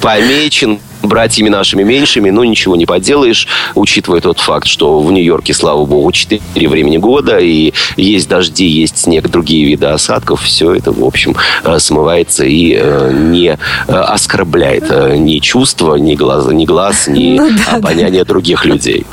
Помечен 0.00 0.80
братьями 1.02 1.48
нашими 1.48 1.82
меньшими, 1.82 2.30
но 2.30 2.44
ничего 2.44 2.76
не 2.76 2.86
поделаешь, 2.86 3.46
учитывая 3.74 4.20
тот 4.20 4.40
факт, 4.40 4.66
что 4.66 5.00
в 5.00 5.12
Нью-Йорке, 5.12 5.54
слава 5.54 5.84
богу, 5.84 6.10
4 6.12 6.40
времени 6.68 6.96
года, 6.96 7.38
и 7.38 7.72
есть 7.96 8.28
дожди, 8.28 8.66
есть 8.66 8.98
снег, 8.98 9.28
другие 9.28 9.66
виды 9.66 9.86
осадков, 9.86 10.42
все 10.42 10.74
это, 10.74 10.92
в 10.92 11.04
общем, 11.04 11.36
э, 11.64 11.78
смывается 11.78 12.44
и 12.44 12.74
э, 12.78 13.12
не 13.12 13.48
э, 13.48 13.92
оскорбляет 13.92 14.90
ни 15.18 15.38
чувства, 15.38 15.96
ни 15.96 16.14
глаза, 16.14 16.52
ни 16.52 16.64
глаз, 16.64 17.08
ни 17.08 17.36
ну, 17.38 17.50
да, 17.50 17.76
обоняние 17.76 18.24
да. 18.24 18.28
других 18.28 18.64
людей. 18.64 19.06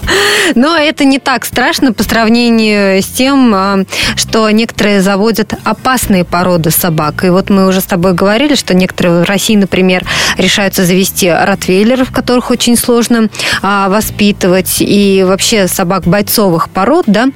Но 0.56 0.76
это 0.78 1.06
не 1.06 1.20
так 1.20 1.46
страшно 1.46 1.94
по 1.94 2.04
сравнению 2.04 3.02
с 3.02 3.06
тем, 3.06 3.86
что 4.16 4.50
некоторые 4.50 5.02
заводят 5.02 5.54
опасные 5.64 6.24
породы 6.24 6.72
собак. 6.72 7.24
И 7.24 7.30
вот 7.30 7.50
мы 7.50 7.68
уже 7.68 7.82
с 7.82 7.86
тобой 7.86 8.14
говорили, 8.14 8.56
что 8.56 8.74
некоторые 8.74 9.22
в 9.22 9.24
России, 9.26 9.56
например, 9.56 10.04
решаются 10.38 10.86
завести 10.86 11.30
ротвейлера, 11.30 11.75
ротвейлеров, 11.76 12.12
которых 12.12 12.52
очень 12.52 12.78
сложно 12.78 13.30
а, 13.62 13.90
воспитывать, 13.90 14.78
и 14.80 15.24
вообще 15.28 15.68
собак 15.68 16.04
бойцовых 16.04 16.70
пород, 16.70 17.06
да, 17.08 17.28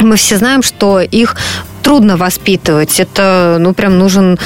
мы 0.00 0.16
все 0.16 0.36
знаем, 0.36 0.62
что 0.62 1.00
их 1.00 1.36
трудно 1.82 2.16
воспитывать. 2.16 3.00
Это, 3.00 3.56
ну, 3.58 3.74
прям 3.74 3.98
нужен 3.98 4.38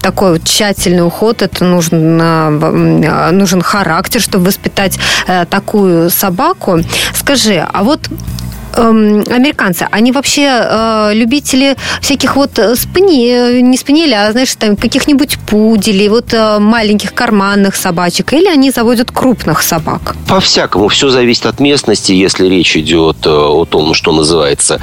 такой 0.00 0.32
вот 0.34 0.44
тщательный 0.44 1.04
уход, 1.04 1.42
это 1.42 1.64
нужен, 1.64 2.18
а, 2.22 3.30
нужен 3.32 3.60
характер, 3.60 4.20
чтобы 4.20 4.46
воспитать 4.46 4.98
э, 5.26 5.44
такую 5.46 6.10
собаку. 6.10 6.80
Скажи, 7.14 7.64
а 7.72 7.82
вот 7.82 8.08
эм, 8.80 9.24
американцы, 9.28 9.86
они 9.90 10.12
вообще 10.12 10.42
э, 10.42 11.10
любители 11.14 11.76
всяких 12.00 12.36
вот 12.36 12.58
э, 12.58 12.74
спани, 12.76 13.28
э, 13.28 13.60
не 13.60 13.76
спаниели, 13.76 14.14
а, 14.14 14.32
знаешь, 14.32 14.54
там 14.54 14.76
каких-нибудь 14.76 15.38
пуделей, 15.46 16.08
вот 16.08 16.32
маленьких 16.60 17.14
карманных 17.14 17.76
собачек, 17.76 18.32
или 18.32 18.46
они 18.46 18.70
заводят 18.70 19.10
крупных 19.10 19.62
собак? 19.62 20.16
По-всякому. 20.28 20.88
Все 20.88 21.10
зависит 21.10 21.46
от 21.46 21.60
местности. 21.60 22.12
Если 22.12 22.46
речь 22.48 22.76
идет 22.76 23.26
о 23.26 23.64
том, 23.64 23.94
что 23.94 24.12
называется 24.12 24.80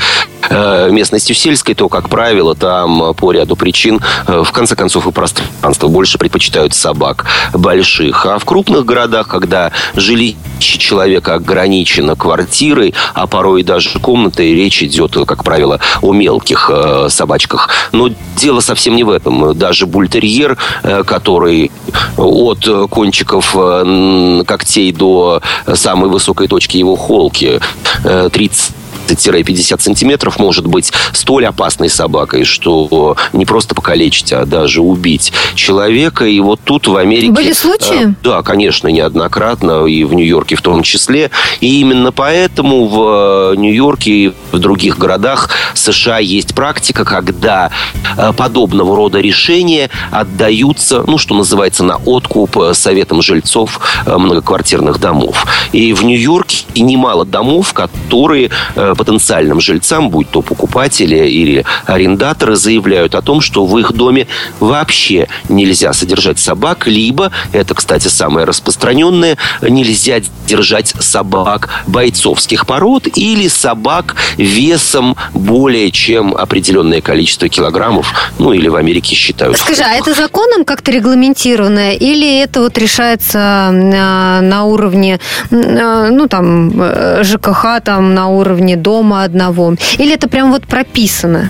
э, 0.50 0.90
местностью 0.92 1.36
сельской, 1.36 1.76
то, 1.76 1.90
как 1.90 2.10
правило, 2.10 2.56
там 2.56 3.14
по 3.16 3.32
ряду 3.32 3.56
причин, 3.56 4.00
в 4.28 4.52
конце 4.52 4.76
концов, 4.76 5.08
и 5.08 5.12
пространство 5.12 5.88
больше 5.88 6.18
предпочитают 6.18 6.74
собак 6.74 7.26
больших. 7.54 8.26
А 8.26 8.40
в 8.40 8.46
крупных 8.46 8.86
городах, 8.86 9.28
когда 9.28 9.72
жилище 9.96 10.36
человека 10.60 11.36
ограничено 11.36 12.16
квартирой, 12.16 12.94
а 13.14 13.28
порой 13.28 13.64
даже 13.64 13.87
даже 13.88 14.00
комнаты, 14.00 14.54
речь 14.54 14.84
идет, 14.84 15.16
как 15.26 15.44
правило, 15.44 15.80
о 16.02 16.14
мелких 16.14 16.70
э, 16.74 17.08
собачках. 17.10 17.70
Но 17.94 18.10
дело 18.36 18.60
совсем 18.60 18.96
не 18.96 19.04
в 19.04 19.10
этом. 19.10 19.58
Даже 19.58 19.86
бультерьер, 19.86 20.58
э, 20.84 21.04
который 21.04 21.72
от 22.18 22.68
кончиков 22.90 23.56
э, 23.56 24.44
когтей 24.46 24.92
до 24.92 25.42
самой 25.74 26.10
высокой 26.10 26.48
точки 26.48 26.78
его 26.78 26.96
холки 26.96 27.60
э, 28.04 28.30
30 28.32 28.74
30-50 29.08 29.82
сантиметров 29.82 30.40
может 30.40 30.68
быть 30.68 30.92
столь 31.14 31.46
опасной 31.46 31.90
собакой, 31.90 32.44
что 32.44 33.16
не 33.34 33.46
просто 33.46 33.76
покалечить, 33.76 34.34
а 34.34 34.46
даже 34.46 34.82
убить 34.82 35.32
человека. 35.56 36.26
И 36.26 36.40
вот 36.40 36.60
тут 36.64 36.88
в 36.88 36.96
Америке... 36.98 37.32
Были 37.32 37.54
случаи? 37.54 38.10
Э, 38.10 38.14
да, 38.24 38.42
конечно, 38.42 38.88
неоднократно, 38.88 39.86
и 39.86 40.04
в 40.04 40.14
Нью-Йорке 40.14 40.56
в 40.56 40.62
том 40.62 40.84
числе. 40.84 41.32
И 41.62 41.80
именно 41.80 42.12
поэтому 42.12 42.88
в 42.88 43.54
э, 43.54 43.56
Нью-Йорке 43.58 44.12
и 44.12 44.34
в 44.52 44.60
других 44.60 44.98
городах 44.98 45.50
США 45.74 46.20
есть 46.20 46.56
практика, 46.56 47.06
когда 47.06 47.72
э, 48.18 48.34
подобного 48.34 48.96
рода 48.96 49.20
решения 49.20 49.90
отдаются, 50.12 51.04
ну, 51.08 51.18
что 51.18 51.36
называется, 51.36 51.84
на 51.84 51.98
откуп 51.98 52.58
советам 52.74 53.22
жильцов 53.22 53.80
многоквартирных 54.06 55.00
домов. 55.00 55.46
И 55.72 55.94
в 55.94 56.04
Нью-Йорке 56.04 56.66
немало 56.76 57.26
домов, 57.26 57.74
которые 57.74 58.50
потенциальным 58.98 59.62
жильцам, 59.62 60.10
будь 60.10 60.30
то 60.30 60.42
покупатели 60.42 61.28
или 61.28 61.66
арендаторы, 61.86 62.56
заявляют 62.56 63.16
о 63.16 63.22
том, 63.22 63.42
что 63.42 63.66
в 63.66 63.78
их 63.78 63.94
доме 63.94 64.28
вообще 64.60 65.28
нельзя 65.50 65.94
содержать 65.94 66.40
собак, 66.40 66.88
либо, 66.88 67.32
это, 67.54 67.74
кстати, 67.74 68.08
самое 68.08 68.46
распространенное, 68.46 69.38
нельзя 69.62 70.20
держать 70.48 70.94
собак 71.00 71.70
бойцовских 71.88 72.66
пород 72.66 73.08
или 73.16 73.48
собак 73.48 74.16
весом 74.38 75.16
более 75.34 75.92
чем 75.92 76.36
определенное 76.36 77.02
количество 77.02 77.50
килограммов, 77.50 78.12
ну 78.40 78.54
или 78.54 78.68
в 78.68 78.76
Америке 78.76 79.16
считают. 79.16 79.58
Скажи, 79.58 79.84
а 79.84 79.94
это 79.94 80.14
законом 80.14 80.66
как-то 80.66 80.92
регламентировано 80.92 81.94
или 81.94 82.40
это 82.40 82.62
вот 82.62 82.78
решается 82.78 83.70
на 83.72 84.64
уровне, 84.64 85.20
ну 85.52 86.28
там, 86.28 86.72
э, 86.82 87.24
ЖКХ, 87.24 87.82
там 87.84 88.14
на 88.14 88.28
уровне 88.28 88.76
дома 88.88 89.24
одного? 89.24 89.76
Или 89.98 90.14
это 90.14 90.30
прям 90.30 90.52
вот 90.52 90.66
прописано? 90.66 91.50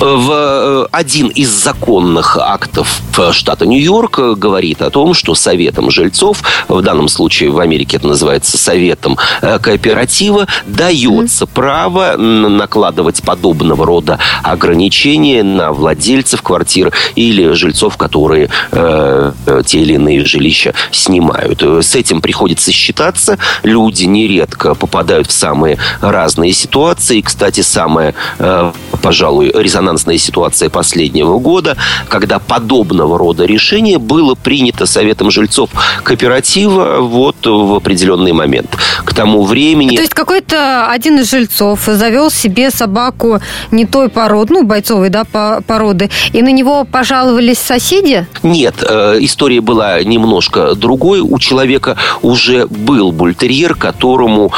В 0.00 0.30
э, 0.30 0.86
один 0.92 1.28
из 1.28 1.48
законных 1.48 2.36
актов 2.36 3.00
штата 3.32 3.64
Нью-Йорк 3.66 4.18
говорит 4.36 4.82
о 4.82 4.90
том, 4.90 5.14
что 5.14 5.34
советом 5.34 5.90
жильцов, 5.90 6.42
в 6.68 6.82
данном 6.82 7.08
случае 7.08 7.50
в 7.50 7.58
Америке 7.60 7.96
это 7.96 8.06
называется 8.06 8.58
советом 8.58 9.16
э, 9.40 9.58
кооператива, 9.58 10.46
дается 10.66 11.44
mm-hmm. 11.44 11.50
право 11.54 12.16
накладывать 12.16 13.22
подобного 13.22 13.86
рода 13.86 14.18
ограничения 14.42 15.42
на 15.42 15.72
владельцев 15.72 16.42
квартир 16.42 16.92
или 17.14 17.52
жильцов, 17.52 17.96
которые 17.96 18.50
э, 18.72 19.32
э, 19.46 19.62
те 19.64 19.80
или 19.80 19.94
иные 19.94 20.24
жилища 20.24 20.74
снимают. 20.90 21.62
С 21.62 21.94
этим 21.94 22.20
приходится 22.20 22.70
считаться. 22.70 23.38
Люди 23.62 24.04
нередко 24.04 24.74
попадают 24.74 25.28
в 25.28 25.32
самые 25.32 25.78
разные 26.00 26.52
ситуации. 26.52 27.22
Кстати, 27.22 27.62
самое, 27.62 28.14
э, 28.38 28.72
пожалуй, 29.00 29.52
резонансное 29.54 29.85
резонансная 29.86 30.18
ситуация 30.18 30.68
последнего 30.68 31.38
года, 31.38 31.76
когда 32.08 32.38
подобного 32.38 33.18
рода 33.18 33.44
решение 33.44 33.98
было 33.98 34.34
принято 34.34 34.84
Советом 34.86 35.30
жильцов 35.30 35.70
кооператива 36.02 36.98
вот 37.00 37.36
в 37.46 37.74
определенный 37.74 38.32
момент. 38.32 38.76
К 39.06 39.14
тому 39.14 39.44
времени... 39.44 39.96
То 39.96 40.02
есть 40.02 40.14
какой-то 40.14 40.90
один 40.90 41.20
из 41.20 41.30
жильцов 41.30 41.80
завел 41.86 42.30
себе 42.30 42.70
собаку 42.70 43.40
не 43.70 43.86
той 43.86 44.08
породы, 44.08 44.52
ну, 44.52 44.64
бойцовой, 44.64 45.08
да, 45.08 45.24
породы, 45.24 46.10
и 46.32 46.42
на 46.42 46.52
него 46.52 46.84
пожаловались 46.84 47.58
соседи? 47.58 48.26
Нет, 48.42 48.74
э, 48.82 49.18
история 49.20 49.60
была 49.60 50.02
немножко 50.02 50.74
другой. 50.74 51.20
У 51.20 51.38
человека 51.38 51.96
уже 52.20 52.66
был 52.66 53.12
бультерьер, 53.12 53.74
которому 53.76 54.52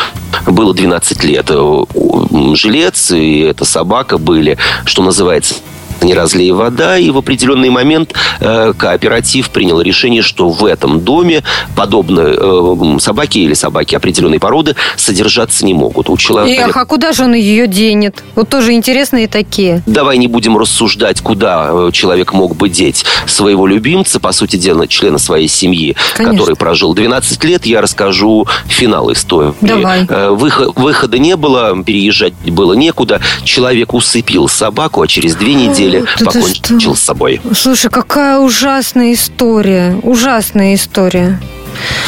было 0.46 0.74
12 0.74 1.24
лет. 1.24 1.46
Э, 1.50 1.84
жилец 2.54 3.12
и 3.12 3.40
эта 3.40 3.64
собака 3.64 4.18
были, 4.18 4.56
что 4.84 5.02
называется, 5.02 5.28
называется 5.28 5.54
не 6.02 6.14
разлей 6.14 6.50
вода, 6.50 6.98
и 6.98 7.11
в 7.11 7.18
определенный 7.18 7.70
момент 7.70 8.14
э, 8.40 8.72
кооператив 8.76 9.50
принял 9.50 9.80
решение, 9.80 10.22
что 10.22 10.48
в 10.48 10.64
этом 10.64 11.00
доме 11.00 11.42
подобные 11.76 12.37
э, 12.38 12.98
собаки 13.00 13.38
или 13.38 13.54
собаки 13.54 13.94
определенной 13.94 14.38
породы 14.38 14.76
содержаться 14.96 15.64
не 15.64 15.74
могут. 15.74 16.08
У 16.11 16.16
человека... 16.16 16.66
Эх, 16.68 16.76
а 16.76 16.84
куда 16.84 17.12
же 17.12 17.24
он 17.24 17.34
ее 17.34 17.66
денет? 17.66 18.22
Вот 18.34 18.48
тоже 18.48 18.72
интересные 18.72 19.28
такие. 19.28 19.82
Давай 19.87 20.18
не 20.18 20.28
будем 20.28 20.56
рассуждать, 20.56 21.20
куда 21.20 21.68
э, 21.70 21.90
человек 21.92 22.32
мог 22.32 22.56
бы 22.56 22.68
деть 22.68 23.04
своего 23.26 23.66
любимца, 23.66 24.20
по 24.20 24.32
сути 24.32 24.56
дела, 24.56 24.87
члена 24.87 25.18
своей 25.18 25.48
семьи, 25.48 25.96
Конечно. 26.16 26.38
который 26.38 26.56
прожил 26.56 26.94
12 26.94 27.44
лет. 27.44 27.66
Я 27.66 27.80
расскажу 27.80 28.46
финал 28.66 29.12
истории. 29.12 29.54
Давай. 29.61 30.06
Э, 30.08 30.30
выход, 30.30 30.76
выхода 30.76 31.18
не 31.18 31.37
было, 31.37 31.82
переезжать 31.82 32.34
было 32.46 32.74
некуда. 32.74 33.20
Человек 33.44 33.94
усыпил 33.94 34.48
собаку, 34.48 35.02
а 35.02 35.08
через 35.08 35.34
две 35.34 35.54
недели 35.54 35.88
деле 35.90 36.05
Ты 36.16 36.24
покончил 36.24 36.94
с 36.94 37.01
собой. 37.01 37.40
Слушай, 37.55 37.90
какая 37.90 38.38
ужасная 38.38 39.12
история. 39.12 39.98
Ужасная 40.03 40.74
история. 40.74 41.38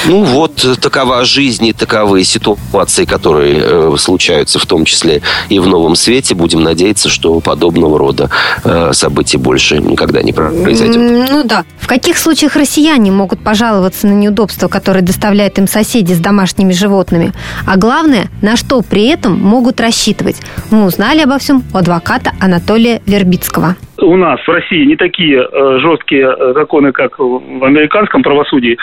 Ну 0.07 0.25
вот 0.25 0.65
э, 0.65 0.77
такова 0.77 1.25
жизнь 1.25 1.67
и 1.67 1.73
таковы 1.73 2.25
ситуации, 2.25 3.05
которые 3.05 3.61
э, 3.63 3.95
случаются 3.99 4.59
в 4.59 4.67
том 4.67 4.85
числе 4.85 5.23
и 5.49 5.59
в 5.59 5.67
новом 5.67 5.97
свете. 5.97 6.35
Будем 6.35 6.63
надеяться, 6.63 7.09
что 7.09 7.41
подобного 7.41 7.99
рода 7.99 8.31
э, 8.65 8.93
событий 8.93 9.37
больше 9.37 9.79
никогда 9.79 10.23
не 10.23 10.33
произойдет. 10.33 11.31
Ну 11.31 11.45
да. 11.45 11.65
В 11.79 11.87
каких 11.87 12.19
случаях 12.19 12.57
россияне 12.57 13.11
могут 13.11 13.43
пожаловаться 13.43 14.07
на 14.07 14.13
неудобства, 14.13 14.69
которые 14.69 15.03
доставляют 15.03 15.59
им 15.59 15.69
соседи 15.69 16.13
с 16.13 16.19
домашними 16.19 16.73
животными? 16.73 17.33
А 17.67 17.77
главное, 17.77 18.29
на 18.43 18.57
что 18.57 18.83
при 18.83 19.07
этом 19.07 19.39
могут 19.41 19.81
рассчитывать? 19.81 20.37
Мы 20.71 20.85
узнали 20.85 21.21
обо 21.21 21.39
всем 21.39 21.63
у 21.73 21.77
адвоката 21.77 22.33
Анатолия 22.41 23.03
Вербицкого 23.07 23.77
у 24.03 24.17
нас 24.17 24.41
в 24.41 24.49
России 24.49 24.85
не 24.85 24.97
такие 24.97 25.41
э, 25.41 25.79
жесткие 25.79 26.35
э, 26.37 26.53
законы, 26.55 26.93
как 26.93 27.19
в 27.19 27.65
американском 27.65 28.23
правосудии, 28.23 28.77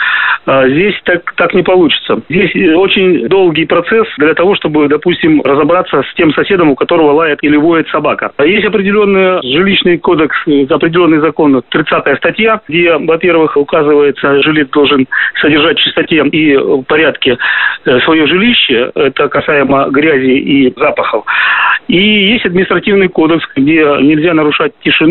э, 0.46 0.68
здесь 0.70 0.94
так, 1.04 1.32
так 1.36 1.54
не 1.54 1.62
получится. 1.62 2.20
Здесь 2.28 2.54
очень 2.76 3.28
долгий 3.28 3.66
процесс 3.66 4.06
для 4.18 4.34
того, 4.34 4.54
чтобы, 4.54 4.88
допустим, 4.88 5.42
разобраться 5.42 6.02
с 6.02 6.14
тем 6.14 6.32
соседом, 6.32 6.70
у 6.70 6.74
которого 6.74 7.12
лает 7.12 7.38
или 7.42 7.56
воет 7.56 7.88
собака. 7.88 8.32
Есть 8.44 8.66
определенный 8.66 9.40
жилищный 9.42 9.98
кодекс, 9.98 10.36
определенный 10.46 11.18
закон, 11.18 11.62
30 11.68 12.16
статья, 12.18 12.60
где, 12.68 12.96
во-первых, 12.96 13.56
указывается, 13.56 14.42
жилец 14.42 14.68
должен 14.70 15.06
содержать 15.40 15.78
в 15.78 15.82
чистоте 15.82 16.24
и 16.32 16.58
порядке 16.86 17.38
свое 18.04 18.26
жилище, 18.26 18.90
это 18.94 19.28
касаемо 19.28 19.88
грязи 19.90 20.38
и 20.38 20.74
запахов. 20.78 21.24
И 21.88 21.96
есть 21.96 22.44
административный 22.44 23.08
кодекс, 23.08 23.44
где 23.56 23.80
нельзя 24.00 24.34
нарушать 24.34 24.72
тишину 24.82 25.07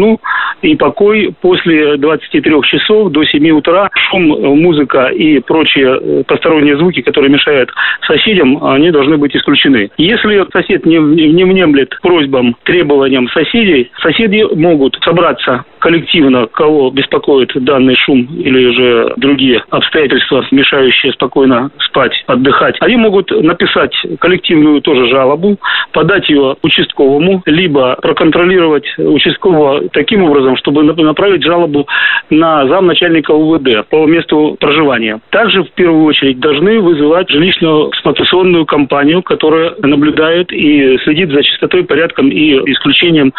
и 0.62 0.76
покой 0.76 1.34
после 1.42 1.98
23 1.98 2.62
часов 2.64 3.12
до 3.12 3.24
7 3.24 3.50
утра. 3.52 3.90
Шум, 4.10 4.28
музыка 4.60 5.08
и 5.08 5.40
прочие 5.40 6.00
э, 6.00 6.24
посторонние 6.28 6.78
звуки, 6.78 7.02
которые 7.02 7.32
мешают 7.32 7.70
соседям, 8.06 8.64
они 8.64 8.92
должны 8.92 9.18
быть 9.18 9.36
исключены. 9.36 9.90
Если 9.98 10.46
сосед 10.52 10.86
не, 10.86 10.98
не 10.98 11.44
внемлет 11.44 11.98
просьбам, 12.02 12.56
требованиям 12.64 13.28
соседей, 13.30 13.92
соседи 14.02 14.44
могут 14.56 14.98
собраться 15.04 15.66
коллективно, 15.80 16.48
кого 16.48 16.90
беспокоит 16.90 17.52
данный 17.56 17.96
шум 17.96 18.28
или 18.38 18.72
же 18.72 19.14
другие 19.18 19.64
обстоятельства, 19.70 20.46
мешающие 20.52 21.12
спокойно 21.14 21.72
спать, 21.80 22.12
отдыхать, 22.28 22.78
они 22.82 22.96
могут 22.96 23.32
написать 23.32 23.94
коллективную 24.20 24.82
тоже 24.82 25.08
жалобу, 25.08 25.58
подать 25.92 26.30
ее 26.30 26.56
участковому, 26.62 27.42
либо 27.46 27.96
проконтролировать 28.02 28.86
участкового 28.98 29.90
таким 29.90 30.24
образом, 30.24 30.58
чтобы 30.58 30.84
направить 30.84 31.44
жалобу 31.44 31.88
на 32.30 32.68
замначальника 32.68 33.32
УВД 33.32 33.88
по 33.90 34.06
месту 34.06 34.58
проживания. 34.60 35.20
Также 35.30 35.64
в 35.64 35.72
первую 35.72 36.06
очередь 36.06 36.40
должны 36.40 36.80
вызывать 36.80 37.30
жилищную 37.30 37.90
эксплуатационную 37.90 38.66
компанию, 38.66 39.22
которая 39.22 39.74
наблюдает 39.80 40.52
и 40.52 40.98
следит 41.04 41.32
за 41.32 41.44
чистотой, 41.44 41.84
порядком 41.84 42.30
и 42.30 42.54
исключением 42.72 43.34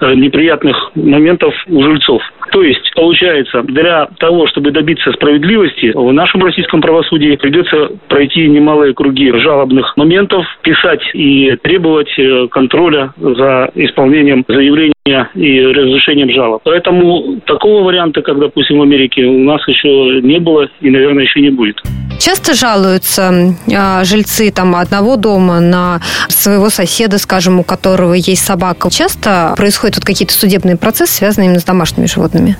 э, 0.00 0.14
неприятных 0.14 0.90
моментов 0.94 1.54
у 1.66 1.82
жильцов. 1.84 2.22
То 2.52 2.62
есть, 2.62 2.92
получается, 2.94 3.62
для 3.62 4.06
того, 4.18 4.46
чтобы 4.46 4.70
добиться 4.70 5.12
справедливости, 5.12 5.92
в 5.94 6.12
нашем 6.12 6.44
российском 6.44 6.80
правосудии 6.80 7.36
придется 7.36 7.90
пройти 8.08 8.48
немалые 8.48 8.94
круги 8.94 9.32
жалобных 9.32 9.96
моментов, 9.96 10.46
писать 10.62 11.02
и 11.14 11.56
требовать 11.62 12.12
э, 12.18 12.48
контроля 12.48 13.12
за 13.16 13.70
исполнением 13.74 14.44
заявлений 14.46 14.92
и 15.34 15.60
разрешением 15.66 16.30
жалоб. 16.30 16.62
Поэтому 16.64 17.40
такого 17.46 17.82
варианта, 17.82 18.22
как, 18.22 18.38
допустим, 18.38 18.78
в 18.78 18.82
Америке, 18.82 19.24
у 19.24 19.44
нас 19.44 19.66
еще 19.68 20.20
не 20.22 20.38
было 20.38 20.68
и, 20.80 20.90
наверное, 20.90 21.24
еще 21.24 21.40
не 21.40 21.50
будет. 21.50 21.76
Часто 22.24 22.54
жалуются 22.54 23.54
э, 23.66 24.04
жильцы 24.04 24.50
там 24.50 24.76
одного 24.76 25.16
дома 25.16 25.60
на 25.60 26.00
своего 26.30 26.70
соседа, 26.70 27.18
скажем, 27.18 27.60
у 27.60 27.64
которого 27.64 28.14
есть 28.14 28.42
собака. 28.42 28.90
Часто 28.90 29.52
происходят 29.58 29.96
вот 29.96 30.06
какие-то 30.06 30.32
судебные 30.32 30.78
процессы, 30.78 31.16
связанные 31.16 31.48
именно 31.48 31.60
с 31.60 31.64
домашними 31.64 32.06
животными? 32.06 32.56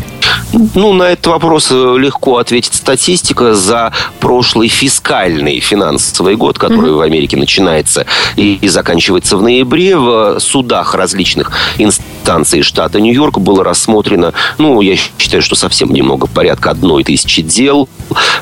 Ну, 0.74 0.92
на 0.92 1.04
этот 1.04 1.26
вопрос 1.26 1.68
э, 1.70 1.96
легко 1.98 2.38
ответить 2.38 2.74
статистика 2.74 3.54
за 3.54 3.92
прошлый 4.20 4.68
фискальный 4.68 5.60
финансовый 5.60 6.36
год, 6.36 6.58
который 6.58 6.90
mm-hmm. 6.90 6.96
в 6.96 7.00
Америке 7.00 7.36
начинается 7.36 8.06
и, 8.36 8.54
и 8.60 8.68
заканчивается 8.68 9.36
в 9.36 9.42
ноябре. 9.42 9.96
В 9.96 10.38
судах 10.40 10.94
различных 10.94 11.52
инстанций 11.78 12.62
штата 12.62 13.00
Нью-Йорк 13.00 13.38
было 13.38 13.64
рассмотрено, 13.64 14.32
ну, 14.58 14.80
я 14.80 14.96
считаю, 15.18 15.42
что 15.42 15.54
совсем 15.54 15.92
немного, 15.92 16.26
порядка 16.26 16.70
одной 16.70 17.04
тысячи 17.04 17.42
дел 17.42 17.88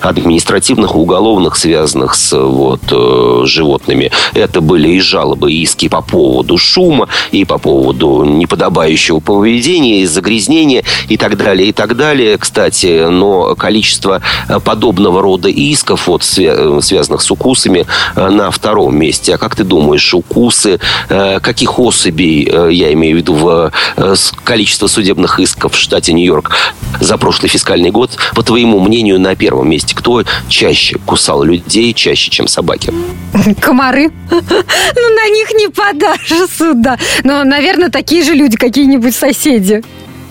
административных, 0.00 0.94
уголовных, 0.96 1.56
связанных 1.56 2.14
с 2.14 2.36
вот, 2.36 2.82
э, 2.90 3.42
животными. 3.46 4.10
Это 4.34 4.60
были 4.60 4.90
и 4.90 5.00
жалобы, 5.00 5.52
и 5.52 5.62
иски 5.62 5.88
по 5.88 6.02
поводу 6.02 6.58
шума, 6.58 7.08
и 7.30 7.44
по 7.44 7.58
поводу 7.58 8.24
неподобающего 8.24 9.20
поведения, 9.20 10.02
и 10.02 10.06
загрязнения, 10.06 10.84
и 11.08 11.16
так 11.16 11.36
далее, 11.36 11.68
и 11.68 11.72
так 11.72 11.81
далее. 11.96 12.38
Кстати, 12.38 13.06
но 13.08 13.54
количество 13.54 14.22
э, 14.48 14.60
подобного 14.60 15.22
рода 15.22 15.48
исков, 15.48 16.06
вот, 16.06 16.22
э, 16.38 16.80
связанных 16.82 17.22
с 17.22 17.30
укусами, 17.30 17.86
на 18.16 18.50
втором 18.50 18.96
месте. 18.96 19.34
А 19.34 19.38
как 19.38 19.56
ты 19.56 19.64
думаешь, 19.64 20.14
укусы, 20.14 20.78
каких 21.08 21.78
особей, 21.78 22.44
я 22.74 22.92
имею 22.92 23.16
в 23.16 23.18
виду, 23.18 23.34
в 23.34 23.72
количество 24.44 24.86
судебных 24.86 25.40
исков 25.40 25.74
в 25.74 25.78
штате 25.78 26.12
Нью-Йорк 26.12 26.50
за 27.00 27.18
прошлый 27.18 27.48
фискальный 27.48 27.90
год, 27.90 28.16
по 28.34 28.42
твоему 28.42 28.80
мнению, 28.80 29.20
на 29.20 29.34
первом 29.34 29.68
месте 29.68 29.94
кто 29.94 30.24
чаще 30.48 30.98
кусал 31.06 31.42
людей, 31.42 31.92
чаще, 31.92 32.30
чем 32.30 32.48
собаки? 32.48 32.92
Комары. 33.60 34.10
Ну, 34.94 35.14
на 35.14 35.28
них 35.30 35.52
не 35.54 35.68
подашь 35.68 36.32
сюда. 36.56 36.98
Но, 37.24 37.44
наверное, 37.44 37.88
такие 37.88 38.22
же 38.22 38.34
люди, 38.34 38.56
какие-нибудь 38.56 39.14
соседи. 39.14 39.82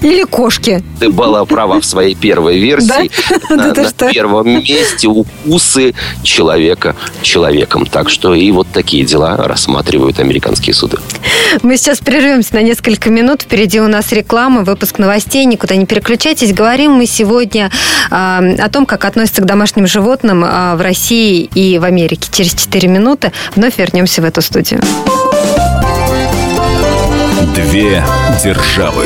Или 0.02 0.24
кошки. 0.24 0.84
Ты 1.00 1.10
была 1.10 1.46
права 1.46 1.80
в 1.80 1.86
своей 1.86 2.16
первой 2.16 2.60
версии. 2.60 3.12
На, 3.50 3.74
на 3.74 4.12
первом 4.12 4.48
месте 4.48 5.08
укусы 5.08 5.94
человека 6.24 6.96
человеком. 7.22 7.86
Так 7.86 8.10
что 8.10 8.34
и 8.34 8.50
вот 8.52 8.68
такие 8.72 9.06
дела 9.06 9.38
рассматривают 9.38 10.20
американские 10.20 10.74
суды. 10.74 10.98
Мы 11.62 11.78
сейчас 11.78 12.00
прервемся 12.00 12.56
на 12.56 12.62
несколько 12.62 13.10
минут. 13.10 13.44
Впереди 13.44 13.80
у 13.80 13.88
нас 13.88 14.12
реклама, 14.12 14.64
выпуск 14.64 15.00
новостей. 15.00 15.46
Никуда 15.46 15.76
не 15.76 15.86
переключайтесь. 15.86 16.54
Говорим 16.54 16.94
мы 16.94 17.06
сегодня 17.06 17.70
э, 18.10 18.16
о 18.16 18.70
том, 18.70 18.86
как 18.86 19.06
относятся 19.06 19.42
к 19.42 19.46
домашним 19.46 19.88
животным 19.88 20.44
э, 20.44 20.76
в 20.76 20.82
России 20.82 21.50
и 21.54 21.78
в 21.78 21.84
Америке. 21.84 22.30
Через 22.32 22.54
4 22.54 22.88
минуты 22.88 23.32
вновь 23.56 23.78
вернемся 23.78 24.22
в 24.22 24.26
эту 24.26 24.42
студию. 24.42 24.82
Две 27.56 28.04
державы. 28.44 29.06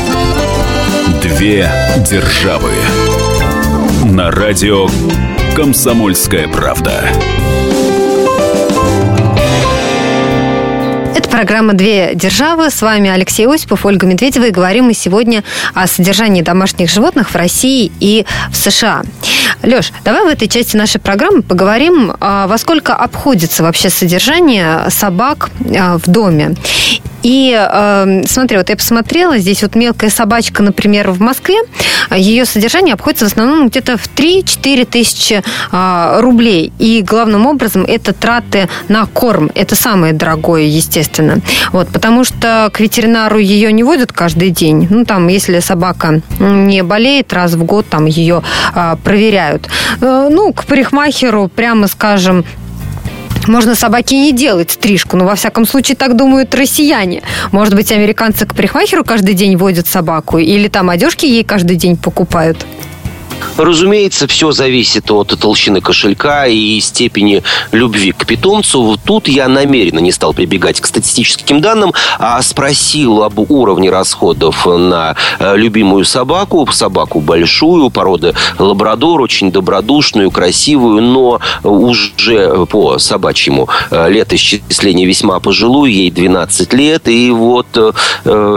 Две 1.21 1.71
державы. 2.09 2.71
На 4.05 4.31
радио 4.31 4.87
«Комсомольская 5.55 6.47
правда». 6.47 7.03
программа 11.31 11.73
«Две 11.73 12.13
державы». 12.13 12.69
С 12.69 12.83
вами 12.83 13.09
Алексей 13.09 13.47
Осипов, 13.47 13.85
Ольга 13.85 14.05
Медведева. 14.05 14.45
И 14.45 14.51
говорим 14.51 14.85
мы 14.85 14.93
сегодня 14.93 15.43
о 15.73 15.87
содержании 15.87 16.41
домашних 16.41 16.89
животных 16.89 17.31
в 17.31 17.35
России 17.35 17.91
и 17.99 18.25
в 18.51 18.55
США. 18.55 19.01
Леш, 19.63 19.91
давай 20.03 20.23
в 20.23 20.27
этой 20.27 20.47
части 20.47 20.75
нашей 20.75 20.99
программы 20.99 21.41
поговорим, 21.41 22.13
а, 22.19 22.45
во 22.47 22.57
сколько 22.57 22.93
обходится 22.93 23.63
вообще 23.63 23.89
содержание 23.89 24.89
собак 24.89 25.49
а, 25.75 25.97
в 25.97 26.07
доме. 26.07 26.55
И 27.23 27.55
э, 27.57 28.23
смотри, 28.25 28.57
вот 28.57 28.69
я 28.69 28.75
посмотрела, 28.75 29.37
здесь 29.37 29.61
вот 29.61 29.75
мелкая 29.75 30.09
собачка, 30.09 30.63
например, 30.63 31.11
в 31.11 31.21
Москве, 31.21 31.57
ее 32.15 32.45
содержание 32.45 32.93
обходится 32.93 33.25
в 33.25 33.27
основном 33.29 33.69
где-то 33.69 33.97
в 33.97 34.09
3-4 34.15 34.85
тысячи 34.85 35.43
э, 35.71 36.19
рублей. 36.21 36.71
И 36.79 37.01
главным 37.01 37.45
образом 37.45 37.85
это 37.87 38.13
траты 38.13 38.69
на 38.87 39.05
корм. 39.05 39.51
Это 39.55 39.75
самое 39.75 40.13
дорогое, 40.13 40.63
естественно. 40.63 41.41
Вот, 41.71 41.89
потому 41.89 42.23
что 42.23 42.69
к 42.73 42.79
ветеринару 42.79 43.37
ее 43.37 43.71
не 43.71 43.83
водят 43.83 44.11
каждый 44.11 44.49
день. 44.49 44.87
Ну, 44.89 45.05
там, 45.05 45.27
если 45.27 45.59
собака 45.59 46.21
не 46.39 46.83
болеет, 46.83 47.33
раз 47.33 47.53
в 47.53 47.63
год 47.63 47.87
там 47.87 48.05
ее 48.05 48.41
э, 48.73 48.95
проверяют. 49.03 49.69
Э, 50.01 50.29
ну, 50.31 50.53
к 50.53 50.65
парикмахеру, 50.65 51.47
прямо 51.47 51.87
скажем, 51.87 52.45
можно 53.47 53.75
собаке 53.75 54.17
не 54.17 54.31
делать 54.31 54.71
стрижку, 54.71 55.17
но 55.17 55.25
во 55.25 55.35
всяком 55.35 55.65
случае 55.65 55.95
так 55.95 56.15
думают 56.15 56.53
россияне. 56.55 57.21
Может 57.51 57.75
быть, 57.75 57.91
американцы 57.91 58.45
к 58.45 58.55
парикмахеру 58.55 59.03
каждый 59.03 59.33
день 59.33 59.55
водят 59.57 59.87
собаку 59.87 60.37
или 60.37 60.67
там 60.67 60.89
одежки 60.89 61.25
ей 61.25 61.43
каждый 61.43 61.75
день 61.75 61.97
покупают? 61.97 62.65
Разумеется, 63.57 64.27
все 64.27 64.51
зависит 64.51 65.11
от 65.11 65.27
толщины 65.39 65.81
кошелька 65.81 66.47
и 66.47 66.79
степени 66.79 67.43
любви 67.71 68.11
к 68.11 68.25
питомцу. 68.25 68.99
Тут 69.03 69.27
я 69.27 69.47
намеренно 69.47 69.99
не 69.99 70.11
стал 70.11 70.33
прибегать 70.33 70.81
к 70.81 70.85
статистическим 70.85 71.61
данным, 71.61 71.93
а 72.19 72.41
спросил 72.41 73.23
об 73.23 73.39
уровне 73.51 73.89
расходов 73.89 74.65
на 74.65 75.15
э, 75.39 75.55
любимую 75.57 76.05
собаку, 76.05 76.67
собаку 76.71 77.19
большую, 77.19 77.89
породы 77.89 78.33
лабрадор, 78.57 79.21
очень 79.21 79.51
добродушную, 79.51 80.31
красивую, 80.31 81.01
но 81.01 81.39
уже 81.63 82.65
по 82.67 82.97
собачьему 82.99 83.69
э, 83.89 84.09
летоисчислению 84.09 85.07
весьма 85.07 85.39
пожилую, 85.39 85.91
ей 85.91 86.11
12 86.11 86.73
лет, 86.73 87.07
и 87.07 87.31
вот 87.31 87.67
э, 87.75 87.91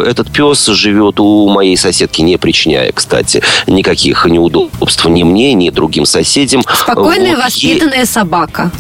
этот 0.07 0.31
пес 0.31 0.67
живет 0.67 1.21
у 1.21 1.49
моей 1.49 1.77
соседки, 1.77 2.23
не 2.23 2.37
причиняя, 2.37 2.93
кстати, 2.93 3.43
никаких 3.67 4.27
неудобств 4.27 4.74
удобства 4.77 5.09
ни 5.09 5.23
мне, 5.23 5.55
ни 5.55 5.71
другим 5.71 6.07
соседям. 6.07 6.63
Спокойная, 6.75 7.37
вот, 7.37 7.45
воспитанная 7.45 8.03
и... 8.03 8.07
собака. 8.07 8.71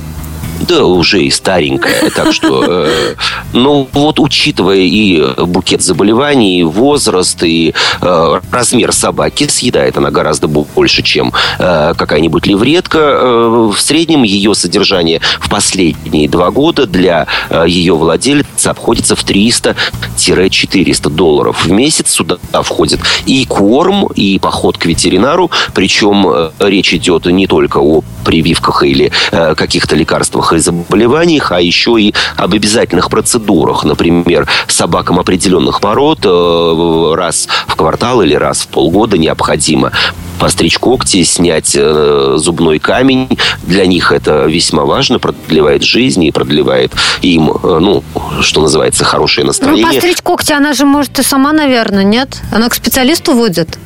Да, 0.68 0.84
уже 0.84 1.22
и 1.22 1.30
старенькая. 1.30 2.10
Так 2.10 2.32
что, 2.32 2.64
э, 2.66 3.14
ну, 3.52 3.88
вот 3.92 4.18
учитывая 4.20 4.78
и 4.78 5.22
букет 5.44 5.82
заболеваний, 5.82 6.60
и 6.60 6.62
возраст, 6.62 7.42
и 7.42 7.74
э, 8.00 8.40
размер 8.50 8.92
собаки, 8.92 9.46
съедает 9.48 9.96
она 9.98 10.10
гораздо 10.10 10.48
больше, 10.48 11.02
чем 11.02 11.32
э, 11.58 11.94
какая-нибудь 11.96 12.46
левретка. 12.46 12.98
Э, 12.98 13.70
в 13.74 13.78
среднем 13.78 14.22
ее 14.22 14.54
содержание 14.54 15.20
в 15.40 15.50
последние 15.50 16.28
два 16.28 16.50
года 16.50 16.86
для 16.86 17.26
ее 17.66 17.94
владельца 17.94 18.70
обходится 18.70 19.16
в 19.16 19.24
300-400 19.24 21.10
долларов 21.10 21.64
в 21.64 21.70
месяц. 21.70 22.10
Сюда 22.10 22.38
входит 22.62 23.00
и 23.26 23.44
корм, 23.44 24.06
и 24.14 24.38
поход 24.38 24.78
к 24.78 24.86
ветеринару. 24.86 25.50
Причем 25.74 26.50
речь 26.58 26.94
идет 26.94 27.26
не 27.26 27.46
только 27.46 27.78
о 27.78 28.02
прививках 28.24 28.82
или 28.84 29.12
каких-то 29.30 29.96
лекарствах 29.96 30.53
и 30.54 30.60
заболеваниях, 30.60 31.52
а 31.52 31.60
еще 31.60 32.00
и 32.00 32.14
об 32.36 32.54
обязательных 32.54 33.10
процедурах. 33.10 33.84
Например, 33.84 34.46
собакам 34.68 35.18
определенных 35.18 35.80
пород 35.80 36.20
э, 36.24 37.14
раз 37.16 37.48
в 37.66 37.76
квартал 37.76 38.22
или 38.22 38.34
раз 38.34 38.62
в 38.62 38.68
полгода 38.68 39.18
необходимо 39.18 39.92
постричь 40.38 40.78
когти, 40.78 41.22
снять 41.22 41.74
э, 41.74 42.34
зубной 42.36 42.78
камень. 42.78 43.38
Для 43.62 43.86
них 43.86 44.12
это 44.12 44.44
весьма 44.44 44.84
важно, 44.84 45.18
продлевает 45.18 45.82
жизнь 45.82 46.24
и 46.24 46.30
продлевает 46.30 46.92
им, 47.22 47.50
э, 47.50 47.78
ну, 47.80 48.04
что 48.40 48.60
называется, 48.60 49.04
хорошее 49.04 49.46
настроение. 49.46 49.86
Ну, 49.86 49.92
постричь 49.92 50.22
когти 50.22 50.52
она 50.52 50.72
же 50.72 50.84
может 50.84 51.18
и 51.18 51.22
сама, 51.22 51.52
наверное, 51.52 52.04
нет? 52.04 52.42
Она 52.52 52.68
к 52.68 52.74
специалисту 52.74 53.32
водит? 53.32 53.78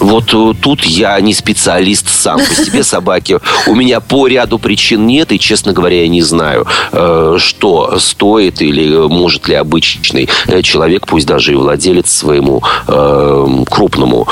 Вот 0.00 0.32
э, 0.32 0.54
тут 0.60 0.84
я 0.84 1.20
не 1.20 1.34
специалист 1.34 2.08
сам 2.08 2.38
по 2.38 2.54
себе 2.54 2.84
собаки. 2.84 3.38
У 3.66 3.74
меня 3.74 4.00
по 4.00 4.26
ряду 4.26 4.58
причин 4.58 5.06
нет, 5.06 5.32
и, 5.32 5.38
честно 5.38 5.72
говоря, 5.72 6.02
я 6.02 6.08
не 6.08 6.22
знаю, 6.22 6.66
э, 6.92 7.36
что 7.38 7.98
стоит 7.98 8.60
или 8.62 8.96
может 9.08 9.48
ли 9.48 9.54
обычный 9.54 10.28
э, 10.46 10.62
человек, 10.62 11.06
пусть 11.06 11.26
даже 11.26 11.52
и 11.52 11.56
владелец 11.56 12.10
своему 12.10 12.62
крупному 12.86 14.26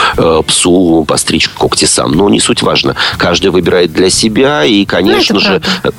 псу 0.47 1.05
постричь 1.07 1.49
когти 1.49 1.85
сам. 1.85 2.13
Но 2.13 2.29
не 2.29 2.41
суть 2.41 2.63
важно. 2.63 2.97
Каждый 3.19 3.51
выбирает 3.51 3.93
для 3.93 4.11
себя, 4.11 4.65
и, 4.65 4.85
конечно 4.85 5.35
ну, 5.35 5.41
же, 5.41 5.61
правда. 5.83 5.95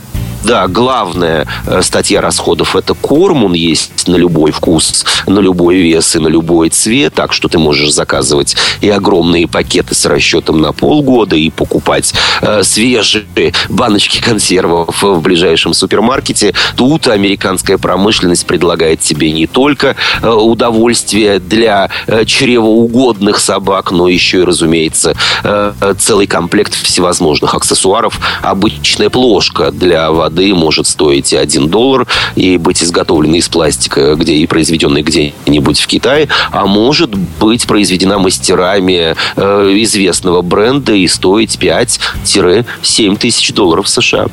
Да, 0.46 0.68
главная 0.68 1.48
э, 1.66 1.82
статья 1.82 2.22
расходов– 2.22 2.76
это 2.78 2.94
корм. 2.94 3.46
Он 3.46 3.54
есть 3.54 4.08
на 4.08 4.16
любой 4.16 4.52
вкус, 4.52 5.04
на 5.26 5.40
любой 5.40 5.78
вес 5.78 6.16
и 6.16 6.20
на 6.20 6.28
любой 6.28 6.70
цвет. 6.70 7.16
Так 7.16 7.34
что 7.34 7.48
ты 7.48 7.58
можешь 7.58 7.92
заказывать 7.92 8.56
и 8.80 8.88
огромные 8.88 9.48
пакеты 9.48 9.96
с 9.96 10.06
расчетом 10.06 10.62
на 10.62 10.72
полгода 10.72 11.36
и 11.36 11.50
покупать 11.50 12.14
э, 12.42 12.62
свежие 12.62 13.26
баночки 13.70 14.22
консервов 14.22 15.02
в 15.02 15.20
ближайшем 15.20 15.74
супермаркете. 15.74 16.54
Тут 16.76 17.08
американская 17.08 17.80
промышленность 17.80 18.46
предлагает 18.46 19.00
тебе 19.00 19.32
не 19.32 19.48
только 19.48 19.96
э, 20.22 20.30
удовольствие 20.30 21.40
для 21.40 21.90
э, 22.06 22.24
чревоугодных 22.24 23.40
собак, 23.40 23.90
но 23.90 24.08
еще 24.08 24.42
и, 24.42 24.44
разумеется, 24.44 25.16
э, 25.44 25.96
целый 25.98 26.28
комплект 26.28 26.76
всевозможных 26.76 27.56
аксессуаров. 27.56 28.20
Обычная 28.44 29.10
плошка 29.10 29.72
для 29.72 30.12
воды 30.12 30.35
воды 30.36 30.54
может 30.54 30.88
стоить 30.88 31.34
и 31.34 31.38
1 31.38 31.70
доллар 31.70 32.08
и 32.36 32.58
быть 32.58 32.84
изготовленной 32.84 33.40
из 33.40 33.48
пластика, 33.48 34.16
где 34.16 34.34
и 34.34 34.46
произведенной 34.46 35.02
где-нибудь 35.02 35.80
в 35.80 35.88
Китае, 35.88 36.28
а 36.52 36.66
может 36.66 37.16
быть 37.16 37.66
произведена 37.66 38.20
мастерами 38.20 39.16
э, 39.36 39.74
известного 39.84 40.42
бренда 40.42 40.94
и 40.94 41.08
стоить 41.08 41.58
5-7 41.58 43.18
тысяч 43.18 43.54
долларов 43.54 43.88
США. 43.88 44.28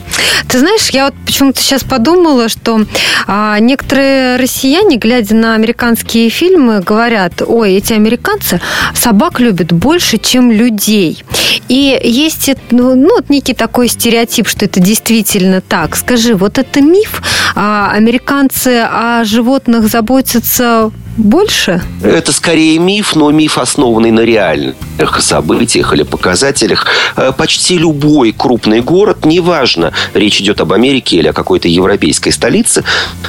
Ты 0.49 0.59
знаешь, 0.59 0.91
я 0.91 1.07
вот 1.07 1.15
почему-то 1.25 1.61
сейчас 1.61 1.85
подумала, 1.85 2.49
что 2.49 2.81
а, 3.27 3.59
некоторые 3.61 4.37
россияне, 4.37 4.97
глядя 4.97 5.35
на 5.35 5.55
американские 5.55 6.29
фильмы, 6.31 6.81
говорят, 6.81 7.43
ой, 7.47 7.75
эти 7.75 7.93
американцы 7.93 8.61
собак 8.95 9.41
любят 9.41 9.73
больше, 9.73 10.19
чем 10.19 10.51
людей. 10.51 11.23
И 11.69 11.99
есть 12.03 12.51
ну, 12.71 12.95
ну, 12.95 13.19
некий 13.29 13.55
такой 13.55 13.89
стереотип, 13.89 14.49
что 14.49 14.65
это 14.65 14.81
действительно 14.81 15.61
так. 15.61 15.91
Так, 15.93 15.99
скажи, 15.99 16.34
вот 16.34 16.57
это 16.57 16.80
миф? 16.80 17.20
А 17.55 17.90
американцы 17.93 18.82
о 18.90 19.24
животных 19.24 19.88
заботятся 19.88 20.90
больше? 21.17 21.83
Это 22.03 22.33
скорее 22.33 22.79
миф, 22.79 23.15
но 23.15 23.31
миф, 23.31 23.59
основанный 23.59 24.11
на 24.11 24.21
реальных 24.21 25.21
событиях 25.21 25.93
или 25.93 26.05
показателях. 26.05 26.87
Э, 27.17 27.33
почти 27.37 27.77
любой 27.77 28.33
крупный 28.33 28.81
город, 28.81 29.27
неважно, 29.27 29.93
речь 30.15 30.41
идет 30.41 30.61
об 30.61 30.73
Америке 30.73 31.17
или 31.17 31.29
о 31.29 31.33
какой-то 31.35 31.69
европейской 31.69 32.31
столице, 32.31 32.83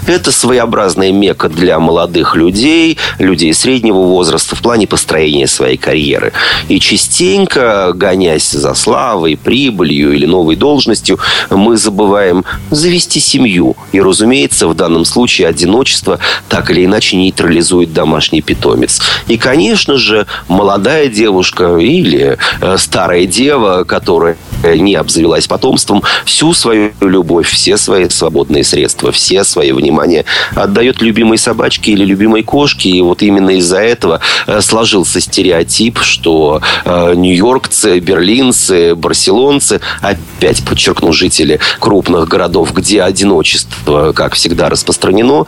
это 0.07 0.31
своеобразная 0.31 1.11
мека 1.11 1.49
для 1.49 1.77
молодых 1.79 2.35
людей, 2.35 2.97
людей 3.19 3.53
среднего 3.53 3.99
возраста 3.99 4.55
в 4.55 4.61
плане 4.61 4.87
построения 4.87 5.47
своей 5.47 5.77
карьеры. 5.77 6.31
И 6.69 6.79
частенько, 6.79 7.91
гонясь 7.93 8.49
за 8.51 8.73
славой, 8.75 9.35
прибылью 9.35 10.13
или 10.13 10.25
новой 10.25 10.55
должностью, 10.55 11.19
мы 11.49 11.75
забываем 11.75 12.45
завести 12.71 13.19
семью. 13.19 13.75
И, 13.91 13.99
разумеется, 13.99 14.67
в 14.67 14.73
данном 14.73 15.03
случае 15.03 15.47
одиночество 15.49 16.19
так 16.47 16.71
или 16.71 16.85
иначе 16.85 17.17
нейтрализует 17.17 17.72
реализует 17.73 17.93
домашний 17.93 18.41
питомец. 18.41 19.01
И, 19.27 19.37
конечно 19.37 19.97
же, 19.97 20.25
молодая 20.47 21.07
девушка 21.07 21.77
или 21.77 22.37
э, 22.61 22.77
старая 22.77 23.25
дева, 23.25 23.83
которая 23.83 24.37
не 24.63 24.95
обзавелась 24.95 25.47
потомством, 25.47 26.03
всю 26.25 26.53
свою 26.53 26.91
любовь, 27.01 27.49
все 27.49 27.77
свои 27.77 28.07
свободные 28.09 28.63
средства, 28.63 29.11
все 29.11 29.43
свои 29.43 29.71
внимание 29.71 30.25
отдает 30.55 31.01
любимой 31.01 31.37
собачке 31.37 31.91
или 31.91 32.05
любимой 32.05 32.43
кошке. 32.43 32.89
И 32.89 33.01
вот 33.01 33.21
именно 33.21 33.51
из-за 33.51 33.79
этого 33.79 34.19
э, 34.47 34.61
сложился 34.61 35.19
стереотип, 35.19 35.99
что 35.99 36.61
э, 36.85 37.13
нью-йоркцы, 37.15 37.99
берлинцы, 37.99 38.95
барселонцы, 38.95 39.81
опять 40.01 40.63
подчеркну, 40.63 41.11
жители 41.13 41.59
крупных 41.79 42.27
городов, 42.27 42.73
где 42.73 43.01
одиночество, 43.01 44.13
как 44.13 44.35
всегда, 44.35 44.69
распространено, 44.69 45.45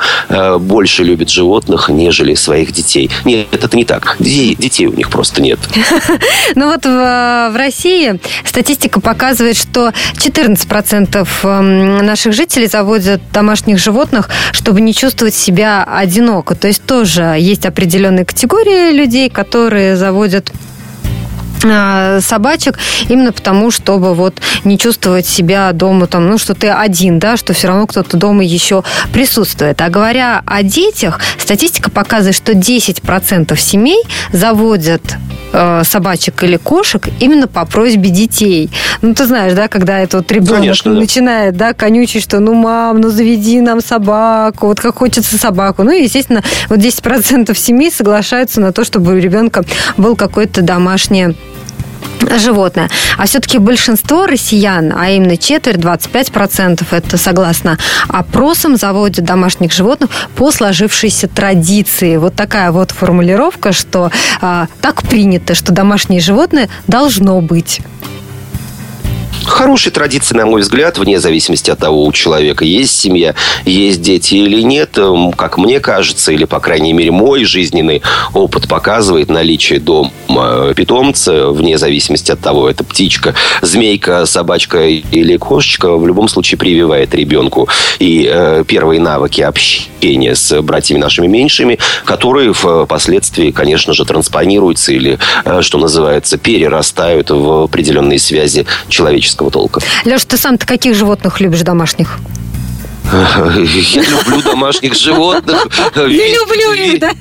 больше 0.60 1.04
любят 1.04 1.30
животных, 1.30 1.90
нежели 1.90 2.14
нежели 2.16 2.36
своих 2.36 2.72
детей. 2.72 3.09
Нет, 3.26 3.47
это 3.51 3.76
не 3.76 3.84
так. 3.84 4.16
Детей, 4.20 4.55
детей 4.55 4.88
у 4.88 4.93
них 4.93 5.09
просто 5.09 5.41
нет. 5.41 5.59
Ну 6.55 6.68
вот 6.68 6.86
в, 6.86 7.53
России 7.55 8.20
статистика 8.45 9.01
показывает, 9.01 9.57
что 9.57 9.91
14% 10.13 11.28
эм, 11.43 12.05
наших 12.05 12.34
жителей 12.34 12.68
заводят 12.68 13.22
домашних 13.34 13.80
животных, 13.80 14.30
чтобы 14.51 14.82
не 14.82 14.93
чувствовать 14.93 15.36
себя 15.36 15.84
одиноко. 15.84 16.55
То 16.55 16.68
есть 16.68 16.84
тоже 16.86 17.36
есть 17.39 17.66
определенные 17.66 18.26
категории 18.26 18.91
людей, 18.91 19.30
которые 19.30 19.95
заводят 19.97 20.51
собачек 22.22 22.80
именно 23.09 23.32
потому, 23.32 23.72
чтобы 23.72 24.13
вот 24.13 24.41
не 24.63 24.78
чувствовать 24.78 25.26
себя 25.26 25.72
дома 25.72 26.07
там, 26.07 26.28
ну, 26.28 26.38
что 26.38 26.53
ты 26.53 26.70
один, 26.70 27.20
да, 27.20 27.38
что 27.38 27.53
все 27.53 27.68
равно 27.68 27.88
кто-то 27.88 28.18
дома 28.18 28.43
еще 28.43 28.84
присутствует. 29.11 29.82
А 29.82 29.89
говоря 29.89 30.41
о 30.45 30.63
детях, 30.63 31.20
статистика 31.38 31.89
показывает, 31.89 32.36
что 32.36 32.53
10% 32.53 33.55
семей 33.57 34.01
заводят 34.32 35.01
э, 35.53 35.84
собачек 35.84 36.43
или 36.43 36.57
кошек 36.57 37.07
именно 37.20 37.47
по 37.47 37.66
просьбе 37.66 38.09
детей. 38.09 38.70
Ну, 39.01 39.13
ты 39.13 39.26
знаешь, 39.26 39.53
да, 39.53 39.68
когда 39.68 39.99
это 39.99 40.18
вот 40.18 40.32
ребенок 40.32 40.61
Конечно, 40.61 40.93
да. 40.93 40.99
начинает, 40.99 41.57
да, 41.57 41.74
конючить, 41.74 42.24
что 42.24 42.39
ну, 42.39 42.53
мам, 42.53 43.01
ну, 43.01 43.09
заведи 43.09 43.61
нам 43.61 43.82
собаку, 43.82 44.68
вот 44.68 44.80
как 44.80 44.97
хочется 44.97 45.38
собаку. 45.38 45.84
Ну, 45.84 45.91
и, 45.91 46.03
естественно, 46.03 46.43
вот 46.70 46.80
10% 46.80 47.55
семей 47.57 47.91
соглашаются 47.91 48.61
на 48.61 48.72
то, 48.72 48.84
чтобы 48.84 49.13
у 49.13 49.18
ребенка 49.18 49.63
был 49.97 50.16
какой-то 50.16 50.61
домашний 50.61 51.36
животное. 52.38 52.89
А 53.18 53.26
все-таки 53.26 53.58
большинство 53.58 54.26
россиян, 54.26 54.93
а 54.97 55.10
именно 55.10 55.38
четверть, 55.38 55.78
25%, 55.78 56.86
это 56.91 57.18
согласно 57.18 57.78
опросам, 58.08 58.78
заводят 58.78 59.26
домашних 59.26 59.72
животных 59.72 60.10
по 60.36 60.51
сложившейся 60.51 61.28
традиции. 61.28 62.18
Вот 62.18 62.36
такая 62.36 62.72
вот 62.72 62.91
формулировка, 62.91 63.72
что 63.72 64.12
а, 64.41 64.68
так 64.82 65.03
принято, 65.03 65.56
что 65.56 65.72
домашнее 65.72 66.22
животное 66.22 66.70
должно 66.88 67.41
быть. 67.41 67.82
Хорошая 69.46 69.93
традиция, 69.93 70.38
на 70.38 70.46
мой 70.46 70.62
взгляд, 70.62 70.98
вне 70.98 71.20
зависимости 71.20 71.70
от 71.70 71.80
того, 71.80 72.04
у 72.06 72.12
человека 72.12 72.66
есть 72.66 73.00
семья, 73.00 73.36
есть 73.64 74.02
дети 74.02 74.36
или 74.36 74.62
нет. 74.62 74.98
Эм, 74.98 75.32
как 75.32 75.58
мне 75.58 75.80
кажется, 75.80 76.32
или, 76.32 76.46
по 76.46 76.60
крайней 76.60 76.93
мере, 76.93 77.12
мой 77.12 77.46
жизненный 77.46 78.02
опыт 78.34 78.68
показывает 78.68 79.30
наличие 79.30 79.80
дома 79.80 80.12
питомца, 80.76 81.50
вне 81.50 81.78
зависимости 81.78 82.32
от 82.32 82.39
того, 82.39 82.70
это 82.70 82.84
птичка, 82.84 83.36
змейка, 83.62 84.26
собачка 84.26 84.88
или 84.88 85.38
кошечка, 85.38 85.96
в 85.96 86.08
любом 86.08 86.28
случае 86.28 86.58
прививает 86.58 87.14
ребенку 87.14 87.70
и 88.00 88.30
э, 88.30 88.64
первые 88.68 89.00
навыки 89.00 89.41
общения 89.41 90.36
с 90.36 90.62
братьями 90.62 91.00
нашими 91.00 91.28
меньшими, 91.28 91.78
которые 92.04 92.54
впоследствии, 92.54 93.52
конечно 93.52 93.93
же, 93.93 94.06
транспонируются 94.06 94.91
или, 94.91 95.20
э, 95.46 95.62
что 95.62 95.78
называется, 95.78 96.38
перерастают 96.38 97.30
в 97.30 97.64
определенные 97.64 98.20
связи 98.20 98.66
человеческого 98.89 99.35
человеческого 99.36 99.52
толка. 99.52 99.82
Леша, 100.06 100.26
ты 100.28 100.38
сам-то 100.38 100.66
каких 100.66 100.96
животных 100.96 101.40
любишь 101.42 101.62
домашних? 101.62 102.18
Я 103.14 104.02
люблю 104.02 104.42
домашних 104.42 104.96
животных. 104.96 105.68
Не 105.96 106.34
люблю 106.34 106.72
их, 106.74 107.00
да? 107.00 107.12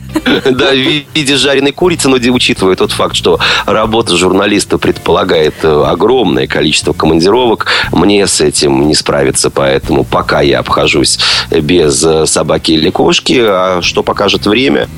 Да, 0.50 0.70
в 0.70 0.76
виде 0.76 1.36
жареной 1.36 1.72
курицы, 1.72 2.08
но 2.08 2.16
учитывая 2.16 2.74
тот 2.74 2.90
факт, 2.92 3.14
что 3.14 3.38
работа 3.66 4.16
журналиста 4.16 4.78
предполагает 4.78 5.54
э, 5.62 5.84
огромное 5.86 6.46
количество 6.46 6.94
командировок, 6.94 7.66
мне 7.92 8.26
с 8.26 8.40
этим 8.40 8.88
не 8.88 8.94
справиться, 8.94 9.50
поэтому 9.50 10.04
пока 10.04 10.40
я 10.40 10.60
обхожусь 10.60 11.18
без 11.50 12.02
э, 12.02 12.24
собаки 12.26 12.72
или 12.72 12.88
кошки, 12.88 13.38
а 13.38 13.80
что 13.82 14.02
покажет 14.02 14.46
время, 14.46 14.88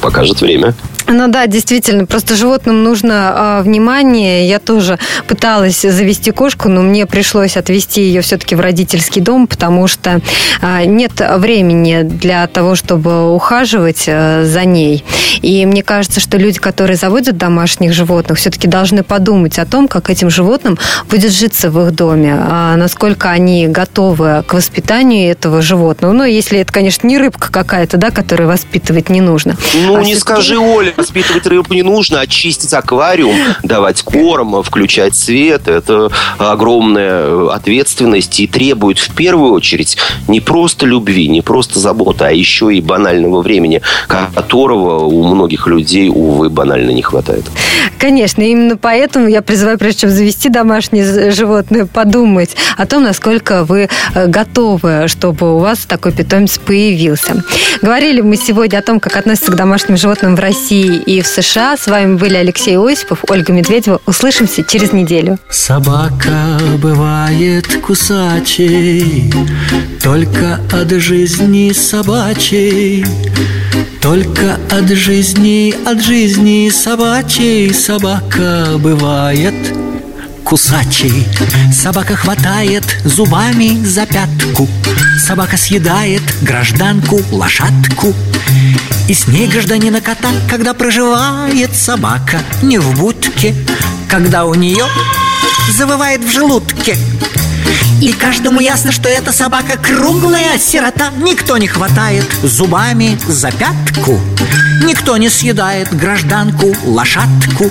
покажет 0.00 0.40
время. 0.40 0.74
Ну 1.12 1.26
да, 1.26 1.46
действительно, 1.48 2.06
просто 2.06 2.36
животным 2.36 2.84
нужно 2.84 3.58
э, 3.60 3.62
внимание. 3.62 4.48
Я 4.48 4.60
тоже 4.60 4.98
пыталась 5.26 5.80
завести 5.80 6.30
кошку, 6.30 6.68
но 6.68 6.82
мне 6.82 7.04
пришлось 7.04 7.56
отвезти 7.56 8.02
ее 8.02 8.20
все-таки 8.20 8.54
в 8.54 8.60
родительский 8.60 9.20
дом, 9.20 9.48
потому 9.48 9.88
что 9.88 10.20
э, 10.62 10.84
нет 10.84 11.12
времени 11.36 12.02
для 12.02 12.46
того, 12.46 12.76
чтобы 12.76 13.34
ухаживать 13.34 14.04
э, 14.06 14.44
за 14.44 14.64
ней. 14.64 15.04
И 15.42 15.66
мне 15.66 15.82
кажется, 15.82 16.20
что 16.20 16.36
люди, 16.36 16.60
которые 16.60 16.96
заводят 16.96 17.36
домашних 17.36 17.92
животных, 17.92 18.38
все-таки 18.38 18.68
должны 18.68 19.02
подумать 19.02 19.58
о 19.58 19.66
том, 19.66 19.88
как 19.88 20.10
этим 20.10 20.30
животным 20.30 20.78
будет 21.08 21.32
житься 21.32 21.70
в 21.70 21.86
их 21.86 21.92
доме, 21.92 22.36
э, 22.38 22.74
насколько 22.76 23.30
они 23.30 23.66
готовы 23.66 24.44
к 24.46 24.54
воспитанию 24.54 25.32
этого 25.32 25.60
животного. 25.60 26.12
Ну, 26.12 26.22
если 26.22 26.60
это, 26.60 26.72
конечно, 26.72 27.04
не 27.08 27.18
рыбка 27.18 27.50
какая-то, 27.50 27.96
да, 27.96 28.10
которую 28.12 28.48
воспитывать 28.48 29.08
не 29.08 29.20
нужно. 29.20 29.56
Ну, 29.86 29.96
а 29.96 30.02
не 30.04 30.14
скажи, 30.14 30.56
Оля, 30.56 30.94
Воспитывать 31.00 31.46
рыбу 31.46 31.72
не 31.72 31.82
нужно, 31.82 32.20
очистить 32.20 32.74
аквариум, 32.74 33.34
давать 33.62 34.02
корм, 34.02 34.62
включать 34.62 35.14
свет. 35.14 35.66
Это 35.66 36.10
огромная 36.36 37.48
ответственность 37.50 38.38
и 38.38 38.46
требует 38.46 38.98
в 38.98 39.14
первую 39.14 39.52
очередь 39.52 39.96
не 40.28 40.40
просто 40.40 40.84
любви, 40.84 41.26
не 41.28 41.40
просто 41.40 41.78
заботы, 41.78 42.24
а 42.24 42.30
еще 42.30 42.74
и 42.74 42.82
банального 42.82 43.40
времени, 43.40 43.80
которого 44.08 45.06
у 45.06 45.22
многих 45.24 45.66
людей, 45.66 46.10
увы, 46.10 46.50
банально 46.50 46.90
не 46.90 47.02
хватает. 47.02 47.44
Конечно, 47.98 48.42
именно 48.42 48.76
поэтому 48.76 49.26
я 49.26 49.40
призываю, 49.40 49.78
прежде 49.78 50.02
чем 50.02 50.10
завести 50.10 50.50
домашнее 50.50 51.30
животное, 51.30 51.86
подумать 51.86 52.56
о 52.76 52.86
том, 52.86 53.02
насколько 53.02 53.64
вы 53.64 53.88
э, 54.14 54.26
готовы, 54.26 55.04
чтобы 55.06 55.56
у 55.56 55.58
вас 55.58 55.80
такой 55.80 56.12
питомец 56.12 56.58
появился. 56.58 57.42
Говорили 57.82 58.20
мы 58.20 58.36
сегодня 58.36 58.78
о 58.78 58.82
том, 58.82 59.00
как 59.00 59.16
относятся 59.16 59.52
к 59.52 59.56
домашним 59.56 59.96
животным 59.96 60.36
в 60.36 60.40
России 60.40 60.89
и 60.98 61.22
в 61.22 61.26
США. 61.26 61.76
С 61.76 61.86
вами 61.86 62.16
были 62.16 62.36
Алексей 62.36 62.76
Осипов, 62.78 63.24
Ольга 63.28 63.52
Медведева. 63.52 64.00
Услышимся 64.06 64.62
через 64.62 64.92
неделю. 64.92 65.38
Собака 65.50 66.58
бывает 66.78 67.66
кусачей, 67.82 69.32
только 70.02 70.60
от 70.72 70.90
жизни 70.90 71.72
собачей. 71.72 73.04
Только 74.00 74.58
от 74.70 74.88
жизни, 74.88 75.74
от 75.86 76.02
жизни 76.02 76.70
собачей 76.70 77.72
собака 77.74 78.78
бывает 78.78 79.54
кусачей. 80.44 81.26
Собака 81.72 82.16
хватает 82.16 82.84
зубами 83.04 83.84
за 83.84 84.06
пятку. 84.06 84.68
Собака 85.26 85.56
съедает 85.56 86.22
гражданку, 86.42 87.20
лошадку. 87.30 88.14
И 89.08 89.14
с 89.14 89.26
ней 89.26 89.46
гражданина 89.46 90.00
кота, 90.00 90.30
когда 90.48 90.74
проживает 90.74 91.74
собака 91.74 92.40
не 92.62 92.78
в 92.78 92.98
будке, 92.98 93.54
когда 94.08 94.44
у 94.44 94.54
нее 94.54 94.86
завывает 95.72 96.24
в 96.24 96.30
желудке. 96.30 96.96
И 98.00 98.12
каждому 98.12 98.60
ясно, 98.60 98.92
что 98.92 99.08
эта 99.08 99.30
собака 99.30 99.76
круглая 99.76 100.58
сирота 100.58 101.10
Никто 101.18 101.58
не 101.58 101.68
хватает 101.68 102.24
зубами 102.42 103.18
за 103.28 103.52
пятку 103.52 104.18
Никто 104.84 105.18
не 105.18 105.28
съедает 105.28 105.94
гражданку, 105.94 106.74
лошадку 106.86 107.70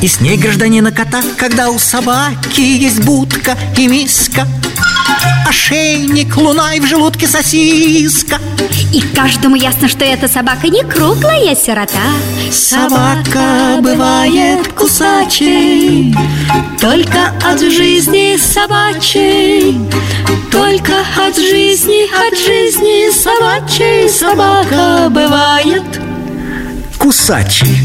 И 0.00 0.08
с 0.08 0.20
ней 0.20 0.36
гражданина 0.36 0.92
кота, 0.92 1.22
когда 1.36 1.70
у 1.70 1.78
собаки 1.78 2.60
есть 2.60 3.04
будка 3.04 3.56
и 3.76 3.86
миска. 3.86 4.46
Ошейник, 5.48 6.36
луна 6.36 6.74
и 6.74 6.80
в 6.80 6.86
желудке 6.86 7.26
сосиска. 7.26 8.38
И 8.92 9.00
каждому 9.00 9.56
ясно, 9.56 9.88
что 9.88 10.04
эта 10.04 10.28
собака 10.28 10.68
не 10.68 10.82
круглая 10.82 11.54
сирота. 11.54 12.00
Собака 12.50 13.78
бывает 13.80 14.68
кусачей. 14.72 16.14
Только 16.82 17.32
от 17.44 17.60
жизни 17.60 18.36
собачей 18.36 19.78
Только 20.50 20.94
от 21.16 21.36
жизни, 21.36 22.10
от 22.26 22.36
жизни 22.36 23.10
собачей 23.12 24.08
Собака 24.08 25.08
бывает 25.08 25.84
кусачей 26.98 27.78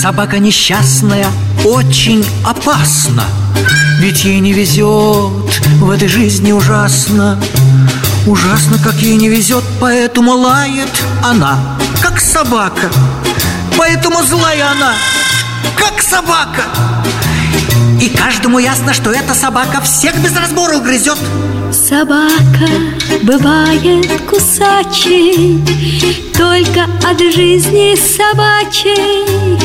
Собака 0.00 0.38
несчастная 0.38 1.26
очень 1.64 2.24
опасна 2.44 3.24
Ведь 4.00 4.24
ей 4.24 4.40
не 4.40 4.52
везет 4.52 5.62
в 5.78 5.90
этой 5.90 6.08
жизни 6.08 6.52
ужасно. 6.52 7.38
Ужасно, 8.26 8.78
как 8.82 8.94
ей 8.94 9.16
не 9.16 9.28
везет, 9.28 9.62
поэтому 9.78 10.32
лает 10.32 10.90
она, 11.22 11.58
как 12.02 12.18
собака 12.18 12.90
Поэтому 13.80 14.22
злая 14.22 14.72
она, 14.72 14.92
как 15.74 16.02
собака. 16.02 16.64
И 17.98 18.10
каждому 18.10 18.58
ясно, 18.58 18.92
что 18.92 19.10
эта 19.10 19.32
собака 19.32 19.80
всех 19.80 20.14
без 20.18 20.36
разбора 20.36 20.80
грызет. 20.80 21.16
Собака 21.72 22.68
бывает 23.22 24.06
кусачей 24.28 25.64
Только 26.36 26.84
от 27.08 27.20
жизни 27.20 27.96
собачей 27.96 29.58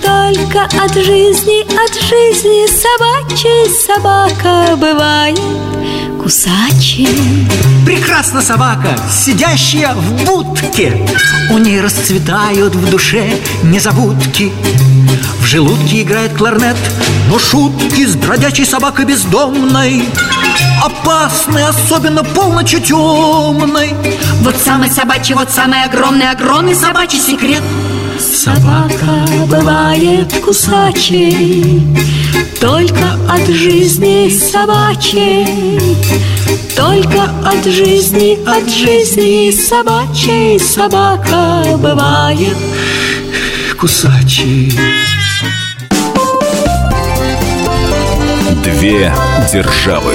Только 0.00 0.64
от 0.82 0.94
жизни, 0.94 1.62
от 1.84 1.94
жизни 1.94 2.66
собачей 2.66 3.68
Собака 3.68 4.74
бывает 4.76 5.38
кусачей 6.30 7.08
Прекрасна 7.84 8.40
собака, 8.40 8.96
сидящая 9.10 9.94
в 9.94 10.24
будке. 10.24 11.04
У 11.50 11.58
ней 11.58 11.80
расцветают 11.80 12.72
в 12.76 12.88
душе 12.88 13.28
незабудки. 13.64 14.52
В 15.40 15.46
желудке 15.46 16.02
играет 16.02 16.34
кларнет 16.34 16.76
Но 17.28 17.40
шутки 17.40 18.06
с 18.06 18.14
бродячей 18.14 18.64
собакой 18.64 19.06
бездомной. 19.06 20.04
Опасны, 20.84 21.64
особенно 21.64 22.22
полночи 22.22 22.78
темной. 22.78 23.92
Вот 24.42 24.54
самый 24.64 24.88
собачий, 24.88 25.34
вот 25.34 25.50
самый 25.50 25.82
огромный, 25.82 26.30
огромный 26.30 26.76
собачий 26.76 27.18
секрет 27.18 27.62
Собака 28.20 29.26
бывает 29.46 30.30
кусачей 30.44 31.82
Только 32.60 33.14
от 33.26 33.46
жизни 33.48 34.28
собачей 34.28 35.80
Только 36.76 37.22
от 37.46 37.64
жизни, 37.64 38.38
от 38.46 38.68
жизни 38.68 39.50
собачей 39.50 40.60
Собака 40.60 41.64
бывает 41.78 42.56
кусачей 43.78 44.78
Две 48.62 49.14
державы. 49.50 50.14